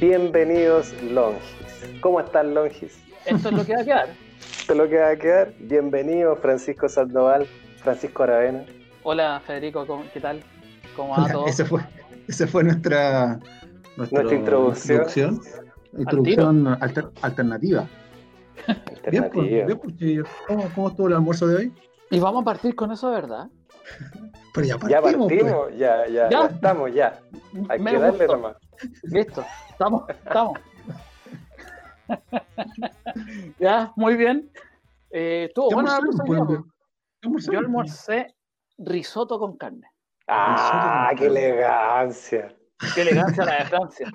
Bienvenidos, 0.00 0.94
Longis. 1.02 1.42
¿Cómo 2.00 2.20
están, 2.20 2.54
Longis? 2.54 2.98
Esto 3.26 3.48
es 3.48 3.54
lo 3.54 3.64
que 3.64 3.74
va 3.74 3.80
a 3.80 3.84
quedar. 3.84 4.08
Esto 4.40 4.72
es 4.72 4.78
lo 4.78 4.88
que 4.88 4.98
va 4.98 5.10
a 5.10 5.16
quedar. 5.16 5.52
Bienvenido, 5.60 6.36
Francisco 6.36 6.88
Sandoval, 6.88 7.46
Francisco 7.82 8.22
Aravena. 8.22 8.64
Hola, 9.02 9.40
Federico, 9.46 9.86
¿cómo- 9.86 10.04
¿qué 10.12 10.20
tal? 10.20 10.42
¿Cómo 10.96 11.10
va 11.16 11.30
todo? 11.30 11.46
Esa 11.46 11.64
fue, 11.64 11.82
esa 12.28 12.46
fue 12.46 12.64
nuestra, 12.64 13.38
introducción. 13.96 15.02
introducción, 15.02 15.40
introducción 15.98 16.66
alter- 16.80 17.10
alternativa. 17.22 17.86
Bien, 19.10 19.30
pues, 19.32 19.48
bien, 19.48 19.66
pues. 19.66 20.28
¿Cómo, 20.46 20.68
¿Cómo 20.74 20.88
estuvo 20.88 21.08
el 21.08 21.14
almuerzo 21.14 21.46
de 21.46 21.56
hoy? 21.56 21.74
Y 22.10 22.20
vamos 22.20 22.42
a 22.42 22.44
partir 22.44 22.74
con 22.74 22.92
eso, 22.92 23.10
¿verdad? 23.10 23.48
Pero 24.54 24.66
ya 24.66 24.76
Ya 24.88 25.02
partimos, 25.02 25.32
pues. 25.32 25.78
ya, 25.78 26.06
ya, 26.06 26.08
¿Ya? 26.08 26.30
ya 26.30 26.46
estamos, 26.46 26.94
ya. 26.94 27.20
Hay 27.68 27.78
Me 27.80 27.92
que 27.92 27.98
darle 27.98 28.26
nomás. 28.26 28.56
Listo, 29.02 29.44
estamos, 29.68 30.08
estamos. 30.08 30.58
ya, 33.58 33.92
muy 33.96 34.16
bien. 34.16 34.50
Eh, 35.10 35.46
estuvo 35.48 35.68
¿Qué 35.68 35.74
bueno 35.74 35.90
pues? 36.04 36.62
¿Qué? 37.46 37.52
Yo 37.52 37.58
almorcé 37.58 38.34
risotto 38.78 39.38
con 39.38 39.56
carne. 39.56 39.88
Ah, 40.28 41.12
qué 41.16 41.26
elegancia. 41.26 42.54
Qué 42.94 43.02
elegancia 43.02 43.44
la 43.44 43.58
de 43.58 43.64
Francia. 43.66 44.12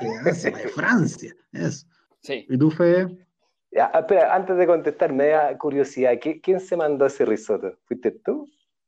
Elegancia, 0.00 0.50
la 0.50 0.58
de 0.58 0.68
Francia. 0.68 1.34
Eso. 1.52 1.86
Sí. 2.20 2.46
¿Y 2.48 2.58
tú, 2.58 2.70
Fede? 2.70 3.26
Ya, 3.74 3.90
ah, 3.94 4.00
espera, 4.00 4.34
antes 4.34 4.56
de 4.56 4.66
contestar, 4.66 5.12
me 5.12 5.28
da 5.28 5.56
curiosidad. 5.56 6.12
¿qui- 6.14 6.40
¿Quién 6.42 6.60
se 6.60 6.76
mandó 6.76 7.06
ese 7.06 7.24
risotto? 7.24 7.78
¿Fuiste 7.86 8.10
tú? 8.10 8.46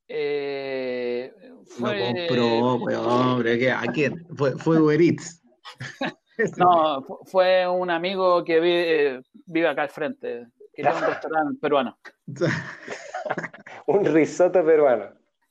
Eh, 0.09 1.33
fue, 1.65 1.99
compró, 2.29 2.79
pues, 2.81 2.97
hombre. 2.99 3.59
¿qué? 3.59 3.71
¿A 3.73 3.83
quién? 3.93 4.27
Fue, 4.37 4.53
fue 4.59 4.81
Uber 4.81 5.01
Eats. 5.01 5.43
No, 6.59 7.01
fu- 7.03 7.21
fue 7.27 7.65
un 7.69 7.91
amigo 7.91 8.43
que 8.43 8.59
vi- 8.59 8.71
eh, 8.73 9.21
vive 9.47 9.69
acá 9.69 9.83
al 9.83 9.89
frente, 9.89 10.49
que 10.75 10.83
tiene 10.83 10.91
un 10.91 11.03
restaurante 11.07 11.59
peruano. 11.61 11.97
Un 13.87 14.05
risotto 14.05 14.65
peruano. 14.65 15.11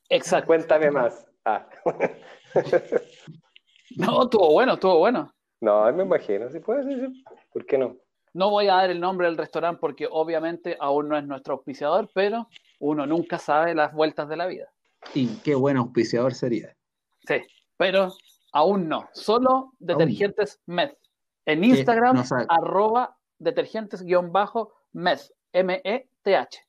Exacto. 0.09 0.47
Cuéntame 0.47 0.91
más. 0.91 1.25
Ah. 1.45 1.65
No, 3.95 4.23
estuvo 4.23 4.51
bueno, 4.51 4.73
estuvo 4.73 4.99
bueno. 4.99 5.33
No, 5.61 5.91
me 5.93 6.03
imagino. 6.03 6.49
Si 6.49 6.59
puede 6.59 6.83
ser, 6.83 6.99
sí. 7.09 7.23
¿por 7.53 7.65
qué 7.65 7.77
no? 7.77 7.95
No 8.33 8.49
voy 8.49 8.67
a 8.67 8.75
dar 8.75 8.89
el 8.89 8.99
nombre 8.99 9.27
del 9.27 9.37
restaurante 9.37 9.79
porque 9.79 10.07
obviamente 10.09 10.75
aún 10.79 11.07
no 11.07 11.17
es 11.17 11.23
nuestro 11.23 11.53
auspiciador, 11.53 12.09
pero 12.15 12.49
uno 12.79 13.05
nunca 13.05 13.37
sabe 13.37 13.75
las 13.75 13.93
vueltas 13.93 14.27
de 14.27 14.37
la 14.37 14.47
vida. 14.47 14.71
Y 15.13 15.27
qué 15.37 15.53
buen 15.53 15.77
auspiciador 15.77 16.33
sería. 16.33 16.75
Sí, 17.27 17.35
pero 17.77 18.11
aún 18.51 18.89
no. 18.89 19.07
Solo 19.13 19.73
detergentes 19.79 20.61
MED. 20.65 20.93
En 21.45 21.63
Instagram, 21.63 22.15
no 22.15 22.23
sabe. 22.23 22.45
arroba 22.49 23.15
detergentes-med, 23.37 25.19
M-E-T-H. 25.51 26.59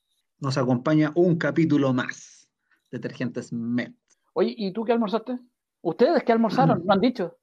Nos 0.41 0.59
acompaña 0.59 1.12
un 1.15 1.37
capítulo 1.37 1.95
más. 1.95 2.48
Detergentes 2.91 3.53
MED. 3.53 3.92
Oye, 4.35 4.55
¿y 4.57 4.73
tú 4.73 4.85
qué 4.85 4.92
almorzaste? 4.92 5.39
¿Ustedes 5.81 6.23
qué 6.25 6.33
almorzaron? 6.33 6.83
¿No 6.87 6.92
han 6.92 7.01
dicho? 7.01 7.39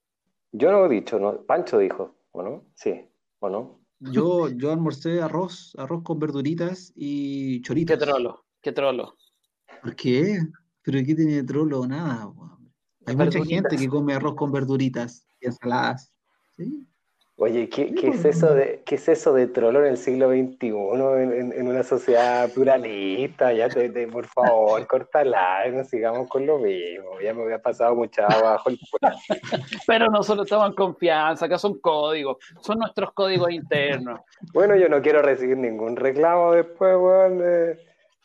Yo 0.52 0.72
no 0.72 0.86
he 0.86 0.90
dicho, 0.90 1.18
¿no? 1.18 1.42
Pancho 1.44 1.80
dijo, 1.80 2.16
¿o 2.32 2.44
no? 2.44 2.66
Sí, 2.76 3.10
¿o 3.40 3.50
no? 3.50 3.81
Yo, 4.02 4.50
yo 4.58 4.72
almorcé 4.72 5.22
arroz, 5.22 5.74
arroz 5.78 6.04
con 6.04 6.20
verduritas 6.20 6.92
y 6.96 7.62
choritos. 7.62 7.98
Qué 7.98 8.06
trolo, 8.06 8.46
qué 8.62 8.72
trolo. 8.72 9.16
¿Por 9.82 9.96
qué? 9.96 10.40
¿Pero 10.82 11.00
qué 11.06 11.16
tiene 11.16 11.36
de 11.36 11.44
trolo? 11.44 11.86
Nada. 11.88 12.32
Hay 13.06 13.16
mucha 13.16 13.44
gente 13.44 13.78
que 13.78 13.88
come 13.88 14.14
arroz 14.14 14.36
con 14.36 14.52
verduritas 14.52 15.28
y 15.40 15.48
ensaladas. 15.48 16.12
¿Sí? 16.58 16.88
Oye, 17.44 17.68
¿qué, 17.70 17.86
es 17.86 18.02
pues, 18.04 18.26
eso 18.26 18.54
de, 18.54 18.84
qué 18.86 18.94
es 18.94 19.10
eso 19.10 19.34
de 19.34 19.48
trolo 19.48 19.80
en 19.80 19.88
el 19.88 19.98
siglo 19.98 20.30
XXI, 20.30 20.68
en, 20.68 21.34
en- 21.34 21.54
en 21.54 21.68
una 21.68 21.82
sociedad 21.82 22.48
pluralista? 22.54 23.52
Ya 23.52 23.68
te, 23.68 23.90
te- 23.90 24.08
por 24.08 24.28
favor, 24.28 24.86
cortala, 24.86 25.68
no 25.72 25.84
sigamos 25.84 26.30
con 26.30 26.46
lo 26.46 26.60
mismo. 26.60 27.20
Ya 27.20 27.34
me 27.34 27.42
había 27.42 27.60
pasado 27.60 27.96
mucha 27.96 28.28
agua 28.28 28.52
bajo 28.52 28.70
el. 28.70 28.80
Pero 29.88 30.06
nosotros 30.12 30.46
estamos 30.46 30.68
en 30.70 30.76
confianza, 30.76 31.48
acá 31.48 31.58
son 31.58 31.80
códigos, 31.80 32.38
son 32.62 32.78
nuestros 32.78 33.12
códigos 33.14 33.50
internos. 33.52 34.20
Bueno, 34.54 34.76
yo 34.76 34.88
no 34.88 35.02
quiero 35.02 35.24
recibir 35.24 35.58
ningún 35.58 35.96
reclamo 35.96 36.52
después, 36.52 36.96
weón, 36.96 37.40
de, 37.40 37.80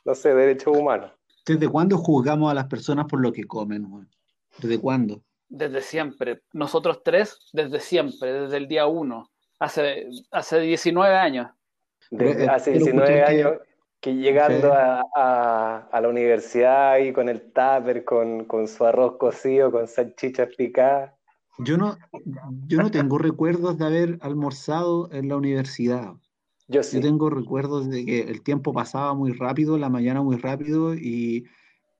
no 0.04 0.14
sé, 0.14 0.34
derechos 0.34 0.76
humanos. 0.76 1.10
¿Desde 1.46 1.66
cuándo 1.70 1.96
juzgamos 1.96 2.50
a 2.50 2.54
las 2.54 2.66
personas 2.66 3.06
por 3.06 3.22
lo 3.22 3.32
que 3.32 3.44
comen, 3.44 3.86
weón? 3.90 4.10
¿Desde 4.58 4.78
cuándo? 4.78 5.22
Desde 5.48 5.80
siempre. 5.80 6.42
Nosotros 6.52 7.02
tres, 7.04 7.38
desde 7.52 7.80
siempre, 7.80 8.32
desde 8.32 8.56
el 8.56 8.68
día 8.68 8.86
uno. 8.86 9.30
Hace, 9.58 10.08
hace 10.30 10.60
19 10.60 11.14
años. 11.16 11.48
Desde 12.10 12.48
hace 12.48 12.72
quiero 12.72 12.84
19 12.84 13.14
escuchar 13.18 13.34
que- 13.36 13.42
años 13.44 13.60
que 14.00 14.14
llegando 14.14 14.72
a, 14.72 15.02
a- 15.16 15.88
a 15.90 16.00
la 16.00 16.08
universidad 16.08 16.98
y 16.98 17.12
con 17.12 17.28
el 17.28 17.40
tupper, 17.52 18.04
con, 18.04 18.44
con 18.44 18.68
su 18.68 18.84
arroz 18.84 19.16
cocido, 19.16 19.72
con 19.72 19.88
salchichas 19.88 20.50
picadas. 20.56 21.12
Yo 21.58 21.76
no, 21.78 21.96
yo 22.66 22.78
no 22.82 22.90
tengo 22.90 23.16
recuerdos 23.18 23.78
de 23.78 23.86
haber 23.86 24.18
almorzado 24.20 25.10
en 25.10 25.28
la 25.28 25.36
universidad. 25.36 26.12
Yo 26.68 26.80
Yo 26.80 26.82
sí. 26.82 27.00
tengo 27.00 27.30
recuerdos 27.30 27.88
de 27.88 28.04
que 28.04 28.20
el 28.22 28.42
tiempo 28.42 28.72
pasaba 28.74 29.14
muy 29.14 29.32
rápido, 29.32 29.78
la 29.78 29.88
mañana 29.88 30.20
muy 30.22 30.36
rápido 30.36 30.94
y, 30.94 31.46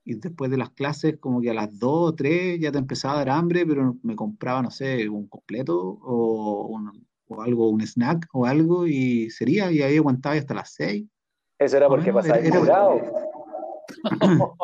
y 0.08 0.14
después 0.14 0.50
de 0.50 0.56
las 0.56 0.70
clases 0.70 1.18
como 1.18 1.40
que 1.40 1.50
a 1.50 1.54
las 1.54 1.76
2 1.78 2.12
o 2.12 2.14
3 2.14 2.58
ya 2.60 2.70
te 2.72 2.78
empezaba 2.78 3.14
a 3.14 3.18
dar 3.18 3.30
hambre, 3.30 3.66
pero 3.66 3.96
me 4.04 4.14
compraba, 4.14 4.62
no 4.62 4.70
sé, 4.70 5.08
un 5.08 5.26
completo 5.26 5.76
o, 5.78 6.68
un- 6.68 7.06
o 7.28 7.42
algo, 7.42 7.68
un 7.70 7.80
snack 7.80 8.28
o 8.32 8.46
algo 8.46 8.86
y 8.86 9.28
sería, 9.30 9.70
y 9.72 9.82
ahí 9.82 9.96
aguantaba 9.96 10.36
hasta 10.36 10.54
las 10.54 10.72
6. 10.74 11.06
Eso 11.58 11.76
era 11.76 11.88
porque 11.88 12.12
Bueno, 12.12 12.28
pasaba 12.28 12.58
curado. 12.58 13.00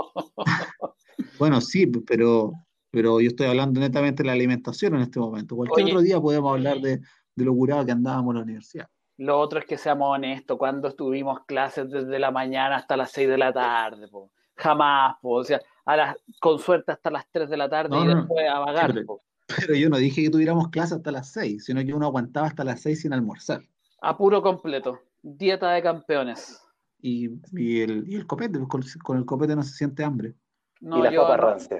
Bueno, 1.39 1.61
sí, 1.61 1.87
pero, 1.87 2.53
pero 2.91 3.21
yo 3.21 3.29
estoy 3.29 3.47
hablando 3.49 3.81
netamente 3.81 4.23
de 4.23 4.29
la 4.29 4.33
alimentación 4.33 4.95
en 4.95 5.01
este 5.03 5.19
momento. 5.19 5.57
Cualquier 5.57 5.85
Oye. 5.85 5.93
otro 5.93 6.03
día 6.03 6.21
podemos 6.21 6.53
hablar 6.53 6.81
de, 6.81 6.99
de 7.35 7.45
lo 7.45 7.53
curado 7.55 7.85
que 7.85 7.93
andábamos 7.93 8.33
en 8.33 8.37
la 8.39 8.43
universidad. 8.45 8.89
Lo 9.19 9.39
otro 9.39 9.59
es 9.59 9.65
que 9.67 9.77
seamos 9.77 10.09
honestos, 10.15 10.57
cuando 10.59 10.89
estuvimos 10.89 11.41
clases 11.47 11.91
desde 11.91 12.19
la 12.19 12.31
mañana 12.31 12.77
hasta 12.77 12.97
las 12.97 13.11
6 13.11 13.29
de 13.29 13.39
la 13.39 13.53
tarde, 13.53 14.07
po. 14.09 14.31
Jamás, 14.57 15.17
po. 15.23 15.37
o 15.37 15.45
sea, 15.45 15.61
a 15.85 15.97
las, 15.97 16.17
con 16.41 16.59
suerte 16.59 16.93
hasta 16.93 17.11
las 17.11 17.25
3 17.31 17.49
de 17.51 17.57
la 17.57 17.69
tarde 17.69 17.91
No, 17.91 18.05
y 18.05 18.15
después 18.15 18.49
a 18.49 18.59
vagar. 18.61 18.93
Pero- 18.95 19.75
yo 19.75 19.89
no 19.91 19.99
dije 19.99 20.23
que 20.23 20.31
tuviéramos 20.31 20.69
clase 20.69 20.95
hasta 20.95 21.11
las 21.13 21.31
6, 21.33 21.65
sino 21.65 21.85
que 21.85 21.93
uno 21.93 22.07
aguantaba 22.07 22.47
hasta 22.47 22.65
las 22.65 22.81
6 22.81 23.03
sin 23.03 23.13
almorzar. 23.13 23.61
A 24.01 24.17
puro 24.17 24.41
completo. 24.43 24.99
Dieta 25.23 25.71
de 25.73 25.83
campeones. 25.83 26.61
Y, 27.01 27.29
y 27.53 27.81
el, 27.83 28.05
y 28.09 28.15
el 28.17 28.27
copete, 28.27 28.59
pues, 28.59 28.69
con, 28.69 28.83
con 29.03 29.19
el 29.19 29.25
copete 29.27 29.55
no 29.57 29.63
se 29.63 29.75
siente 29.75 30.05
hambre. 30.05 30.35
No, 30.81 30.99
y 30.99 31.03
las 31.03 31.13
yo, 31.13 31.27
papas 31.27 31.69
no, 31.71 31.77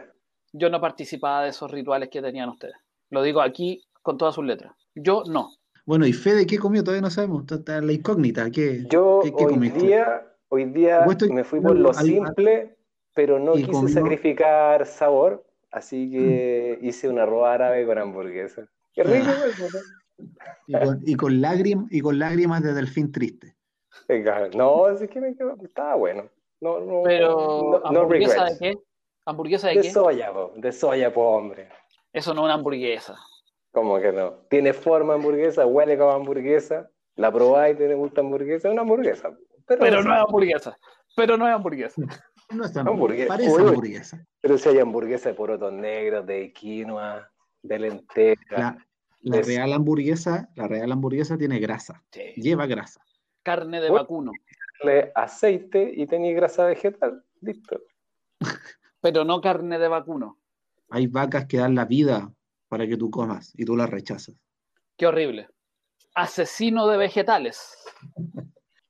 yo 0.53 0.69
no 0.71 0.81
participaba 0.81 1.45
de 1.45 1.51
esos 1.51 1.71
rituales 1.71 2.09
que 2.11 2.21
tenían 2.21 2.49
ustedes. 2.49 2.75
Lo 3.11 3.23
digo 3.23 3.41
aquí 3.41 3.83
con 4.03 4.19
todas 4.19 4.35
sus 4.35 4.45
letras. 4.45 4.73
Yo 4.95 5.23
no. 5.27 5.51
Bueno, 5.87 6.07
¿y 6.07 6.13
Fede 6.13 6.47
qué 6.47 6.59
comió? 6.59 6.85
Todavía 6.85 7.03
no 7.03 7.11
sabemos. 7.11 7.43
Está, 7.43 7.55
está 7.57 7.81
la 7.81 7.93
incógnita. 7.93 8.51
¿Qué, 8.51 8.85
Yo 8.91 9.21
qué- 9.23 9.33
qué 9.35 9.45
hoy 9.45 9.53
comiste? 9.53 9.81
día, 9.87 10.23
hoy 10.53 10.65
día 10.67 11.07
me 11.31 11.45
fui 11.45 11.61
por 11.61 11.77
lo 11.77 11.95
simple, 11.95 12.77
pero 13.15 13.39
no 13.39 13.55
quise 13.55 13.71
comió- 13.71 13.89
sacrificar 13.89 14.85
sabor, 14.87 15.45
así 15.71 16.11
que 16.11 16.79
hice 16.83 17.09
un 17.09 17.19
arroz 17.19 17.47
árabe 17.47 17.87
con 17.87 17.97
hamburguesa. 17.99 18.69
Qué 18.93 19.03
rico 19.03 19.27
Ah. 19.29 19.45
eso, 19.49 19.69
¿no? 19.73 19.79
Y 20.67 20.73
con, 20.79 21.01
y 21.07 21.15
con 21.17 21.41
lágrimas, 21.41 21.87
y 21.91 22.01
con 22.01 22.19
lágrimas 22.19 22.63
de 22.63 22.75
delfín 22.75 23.11
triste. 23.11 23.57
No, 24.55 24.85
así 24.87 25.09
que 25.09 25.21
me 25.21 25.35
quedó, 25.35 25.57
estaba 25.63 25.95
bueno. 25.97 26.29
No, 26.61 26.81
no, 26.81 27.03
Pero, 27.03 27.81
no, 27.83 27.91
no 27.91 28.01
¿hamburguesa 28.01 28.45
de 28.45 28.51
regrets. 28.51 28.59
qué? 28.59 28.75
¿Hamburguesa 29.25 29.69
de 29.69 29.75
De 29.77 29.81
qué? 29.83 29.91
soya, 29.91 30.33
po, 30.33 30.53
de 30.57 30.71
soya, 30.73 31.13
po, 31.13 31.23
hombre. 31.23 31.69
Eso 32.13 32.35
no 32.35 32.43
es 32.43 32.45
una 32.45 32.55
hamburguesa. 32.55 33.17
¿Cómo 33.73 33.99
que 34.01 34.13
no? 34.13 34.33
Tiene 34.51 34.73
forma 34.75 35.15
de 35.15 35.19
hamburguesa, 35.21 35.65
huele 35.67 35.97
como 35.97 36.11
hamburguesa, 36.13 36.91
la 37.17 37.33
probáis 37.33 37.75
y 37.75 37.79
te 37.79 37.95
gusta 37.95 38.21
hamburguesa, 38.21 38.69
es 38.69 38.73
una 38.73 38.83
hamburguesa. 38.83 39.31
Pero, 39.67 39.81
Pero 39.81 40.03
no 40.03 40.15
es 40.15 40.21
hamburguesa. 40.21 40.79
Pero 41.17 41.37
no 41.37 41.47
es 41.49 41.55
hamburguesa. 41.55 42.03
No 42.51 42.67
es 42.67 42.77
Hamburguesa. 42.77 43.29
parece 43.29 43.51
Uy, 43.51 43.63
hamburguesa. 43.67 44.27
pero 44.43 44.59
si 44.59 44.69
hay 44.69 44.79
hamburguesa 44.79 45.31
de 45.31 45.35
porotos 45.35 45.73
negros, 45.73 46.27
de 46.27 46.53
quinoa, 46.53 47.27
de 47.63 47.79
lentejas. 47.79 48.37
La, 48.51 48.87
la 49.23 49.39
Es- 49.39 49.47
real 49.47 49.73
hamburguesa, 49.73 50.51
la 50.55 50.69
real 50.69 50.93
hamburguesa 50.93 51.39
tiene 51.39 51.59
grasa. 51.61 52.05
Sí. 52.13 52.21
Lleva 52.37 52.67
grasa. 52.67 53.01
Carne 53.43 53.81
de 53.81 53.89
vacuno. 53.89 54.33
Le 54.85 55.13
aceite 55.15 55.91
y 55.97 56.07
tenéis 56.07 56.37
grasa 56.37 56.67
vegetal. 56.67 57.25
Listo. 57.41 57.81
Pero 59.01 59.25
no 59.25 59.41
carne 59.41 59.79
de 59.79 59.89
vacuno. 59.89 60.39
Hay 60.91 61.07
vacas 61.07 61.47
que 61.47 61.57
dan 61.57 61.75
la 61.75 61.87
vida 61.87 62.31
para 62.69 62.87
que 62.87 62.99
tú 62.99 63.11
comas 63.11 63.53
y 63.57 63.65
tú 63.65 63.77
las 63.77 63.89
rechazas. 63.89 64.35
Qué 64.99 65.07
horrible. 65.07 65.49
Asesino 66.15 66.87
de 66.87 66.99
vegetales. 66.99 67.79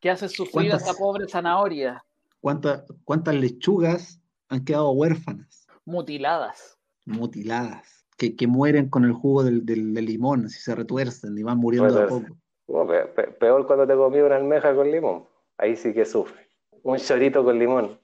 Que 0.02 0.10
hace 0.10 0.28
sufrir 0.28 0.66
a 0.66 0.70
¿Cuántas- 0.74 0.88
esta 0.88 0.98
pobre 0.98 1.28
zanahoria. 1.28 2.04
¿Cuántas, 2.40 2.84
¿Cuántas 3.04 3.36
lechugas 3.36 4.20
han 4.48 4.64
quedado 4.64 4.90
huérfanas, 4.90 5.66
Mutiladas. 5.84 6.76
mutiladas, 7.06 8.04
que, 8.18 8.34
que 8.34 8.46
mueren 8.48 8.88
con 8.90 9.04
el 9.04 9.12
jugo 9.12 9.44
del, 9.44 9.64
del- 9.64 9.94
del 9.94 10.04
limón, 10.04 10.48
si 10.48 10.60
se 10.60 10.74
retuercen 10.74 11.38
y 11.38 11.42
van 11.44 11.58
muriendo 11.58 11.94
de 11.94 12.02
a 12.02 12.08
poco? 12.08 12.36
No, 12.66 12.86
peor 13.38 13.66
cuando 13.66 13.86
te 13.86 13.94
comí 13.94 14.18
una 14.18 14.36
almeja 14.36 14.74
con 14.74 14.90
limón. 14.90 15.24
Ahí 15.56 15.76
sí 15.76 15.92
que 15.94 16.04
sufre. 16.04 16.48
Un 16.82 16.98
chorito 16.98 17.44
con 17.44 17.56
limón. 17.58 17.98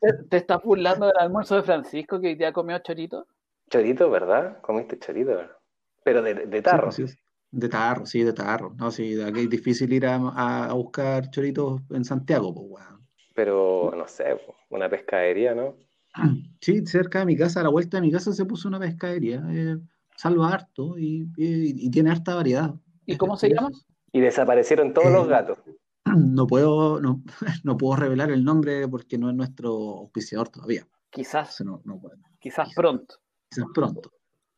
¿Te, 0.00 0.12
te 0.28 0.36
estás 0.36 0.62
burlando 0.62 1.06
del 1.06 1.16
almuerzo 1.18 1.56
de 1.56 1.62
Francisco 1.62 2.20
que 2.20 2.28
hoy 2.28 2.34
día 2.36 2.52
comió 2.52 2.78
chorito? 2.78 3.26
Chorito, 3.68 4.08
¿verdad? 4.10 4.60
Comiste 4.60 4.96
chorito, 4.98 5.30
¿verdad? 5.30 5.56
Pero 6.04 6.22
de, 6.22 6.34
de 6.46 6.62
tarro. 6.62 6.92
Sí, 6.92 7.02
pues, 7.02 7.12
sí. 7.14 7.18
De 7.52 7.68
tarro, 7.68 8.06
sí, 8.06 8.22
de 8.22 8.32
tarro. 8.32 8.74
No, 8.78 8.90
sí, 8.90 9.14
de 9.14 9.24
aquí 9.24 9.40
es 9.40 9.50
difícil 9.50 9.92
ir 9.92 10.06
a, 10.06 10.16
a- 10.16 10.72
buscar 10.72 11.30
choritos 11.30 11.80
en 11.90 12.04
Santiago, 12.04 12.54
pues, 12.54 12.66
weón. 12.70 13.00
Pero 13.34 13.92
no 13.96 14.06
sé, 14.06 14.38
una 14.70 14.88
pescadería, 14.88 15.54
¿no? 15.54 15.74
Sí, 16.60 16.84
cerca 16.86 17.20
de 17.20 17.26
mi 17.26 17.36
casa, 17.36 17.60
a 17.60 17.62
la 17.62 17.70
vuelta 17.70 17.96
de 17.96 18.02
mi 18.02 18.12
casa 18.12 18.32
se 18.32 18.44
puso 18.44 18.68
una 18.68 18.78
pescadería. 18.78 19.42
eh, 19.50 19.78
salva 20.16 20.52
harto 20.52 20.98
y, 20.98 21.22
y- 21.36 21.86
y 21.86 21.90
tiene 21.90 22.10
harta 22.10 22.34
variedad. 22.34 22.74
¿Y 23.06 23.16
cómo 23.16 23.36
se 23.36 23.48
llama? 23.48 23.70
Y 24.12 24.20
desaparecieron 24.20 24.92
todos 24.92 25.10
los 25.10 25.26
Eh, 25.26 25.30
gatos. 25.30 25.58
No 26.16 26.46
puedo, 26.46 27.00
no, 27.00 27.22
no 27.64 27.76
puedo 27.76 27.96
revelar 27.96 28.30
el 28.30 28.44
nombre 28.44 28.86
porque 28.88 29.16
no 29.18 29.28
es 29.30 29.36
nuestro 29.36 29.70
auspiciador 29.70 30.48
todavía. 30.48 30.86
Quizás, 31.10 31.60
no, 31.62 31.80
no 31.84 31.98
puedo. 32.00 32.16
quizás 32.38 32.72
pronto. 32.74 33.16
Quizás 33.50 33.66
pronto. 33.74 34.12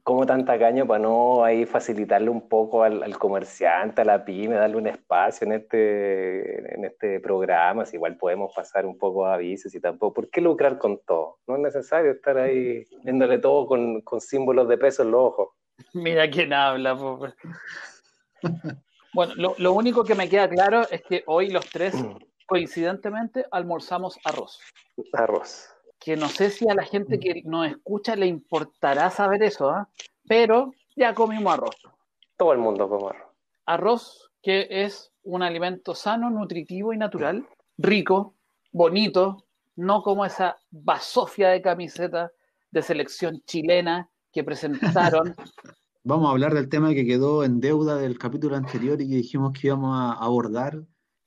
Como 0.05 0.27
tan 0.27 0.45
tacaño 0.45 0.85
para 0.87 0.99
no 0.99 1.45
ahí 1.45 1.65
facilitarle 1.65 2.29
un 2.29 2.49
poco 2.49 2.83
al, 2.83 3.05
al 3.05 3.17
comerciante, 3.19 4.03
a 4.03 4.05
la 4.05 4.25
pyme, 4.25 4.57
darle 4.57 4.77
un 4.77 4.89
espacio 4.89 5.47
en 5.47 5.53
este, 5.53 6.75
en 6.75 6.85
este 6.85 7.21
programa, 7.21 7.87
si 7.87 7.97
igual 7.97 8.17
podemos 8.17 8.53
pasar 8.55 8.85
un 8.85 8.99
poco 8.99 9.27
a 9.27 9.35
avisos 9.35 9.73
y 9.75 9.81
tampoco. 9.81 10.15
¿Por 10.15 10.31
qué 10.31 10.41
lucrar 10.41 10.79
con 10.79 10.99
todo? 11.05 11.39
No 11.47 11.55
es 11.55 11.61
necesario 11.61 12.11
estar 12.11 12.37
ahí 12.37 12.85
viéndole 13.05 13.39
todo 13.39 13.67
con, 13.67 14.01
con 14.01 14.21
símbolos 14.21 14.69
de 14.69 14.79
peso 14.79 15.05
en 15.05 15.13
los 15.13 15.21
ojos. 15.21 15.49
Mira 15.95 16.29
quién 16.29 16.53
habla. 16.53 16.97
po. 16.97 17.21
Bueno, 19.15 19.35
lo, 19.37 19.55
lo 19.59 19.73
único 19.73 20.05
que 20.05 20.15
me 20.15 20.29
queda 20.29 20.49
claro 20.49 20.83
es 20.91 21.03
que 21.03 21.23
hoy 21.27 21.51
los 21.51 21.69
tres, 21.69 21.95
coincidentemente, 22.47 23.45
almorzamos 23.51 24.19
arroz. 24.25 24.59
Arroz. 25.13 25.72
Que 26.05 26.17
no 26.17 26.29
sé 26.29 26.51
si 26.51 26.69
a 26.69 26.75
la 26.75 26.85
gente 26.85 27.19
que 27.19 27.43
nos 27.45 27.69
escucha 27.69 28.17
le 28.17 28.27
importará 28.27 29.11
saber 29.11 29.43
eso, 29.43 29.71
¿ah? 29.71 29.89
pero 30.27 30.73
ya 30.97 31.15
comimos 31.15 31.55
arroz. 31.55 31.77
Todo 32.37 32.53
el 32.53 32.59
mundo 32.59 32.89
come 32.89 33.11
arroz. 33.11 33.33
Arroz 33.67 34.31
que 34.43 34.67
es 34.71 35.13
un 35.23 35.43
alimento 35.43 35.95
sano, 35.95 36.29
nutritivo 36.29 36.93
y 36.93 36.97
natural, 36.97 37.47
rico, 37.79 38.35
bonito, 38.73 39.47
no 39.77 40.03
como 40.03 40.27
esa 40.27 40.59
basofia 40.71 41.51
de 41.51 41.63
camiseta 41.63 42.33
de 42.71 42.83
selección 42.83 43.41
chilena 43.47 44.11
que 44.33 44.43
presentaron 44.43 45.35
Vamos 46.05 46.27
a 46.27 46.31
hablar 46.33 46.53
del 46.53 46.69
tema 46.69 46.95
que 46.95 47.07
quedó 47.07 47.45
en 47.45 47.61
deuda 47.61 47.95
del 47.95 48.19
capítulo 48.19 48.57
anterior 48.57 49.01
y 49.01 49.09
que 49.09 49.15
dijimos 49.15 49.53
que 49.53 49.69
íbamos 49.69 49.97
a 49.97 50.15
abordar 50.15 50.83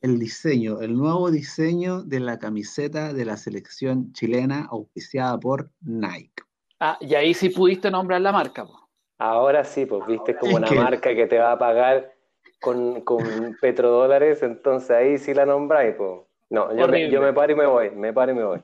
el 0.06 0.19
diseño, 0.19 0.81
el 0.81 0.96
nuevo 0.96 1.31
diseño 1.31 2.04
de 2.04 2.19
la 2.19 2.38
camiseta 2.38 3.12
de 3.12 3.25
la 3.25 3.38
selección 3.38 4.13
chilena 4.13 4.68
auspiciada 4.69 5.40
por 5.40 5.72
Nike. 5.81 6.44
Ah, 6.80 6.98
y 7.02 7.16
ahí 7.16 7.34
sí 7.34 7.50
pudiste 7.50 7.90
nombrar 7.90 8.22
la 8.22 8.31
marca. 8.31 8.66
po. 8.66 8.88
Ahora 9.18 9.63
sí, 9.63 9.86
pues 9.88 10.06
viste 10.07 10.36
como 10.38 10.57
Es 10.57 10.57
una 10.57 10.68
que- 10.69 10.75
marca 10.75 11.16
que 11.16 11.25
te 11.25 11.40
va 11.40 11.54
a 11.54 11.57
pagar 11.57 12.13
con, 12.60 13.02
con 13.02 13.18
petrodólares, 13.62 14.44
entonces 14.44 14.92
ahí 14.92 15.18
sí 15.18 15.34
la 15.34 15.46
nombráis, 15.46 15.96
pues. 15.96 16.22
No, 16.52 16.75
yo 16.78 16.88
me, 16.88 17.10
yo 17.10 17.22
me 17.22 17.34
paro 17.34 17.54
y 17.54 17.56
me 17.56 17.66
voy, 17.66 17.90
me 17.90 18.13
paro 18.13 18.31
y 18.31 18.36
me 18.36 18.44
voy. 18.44 18.60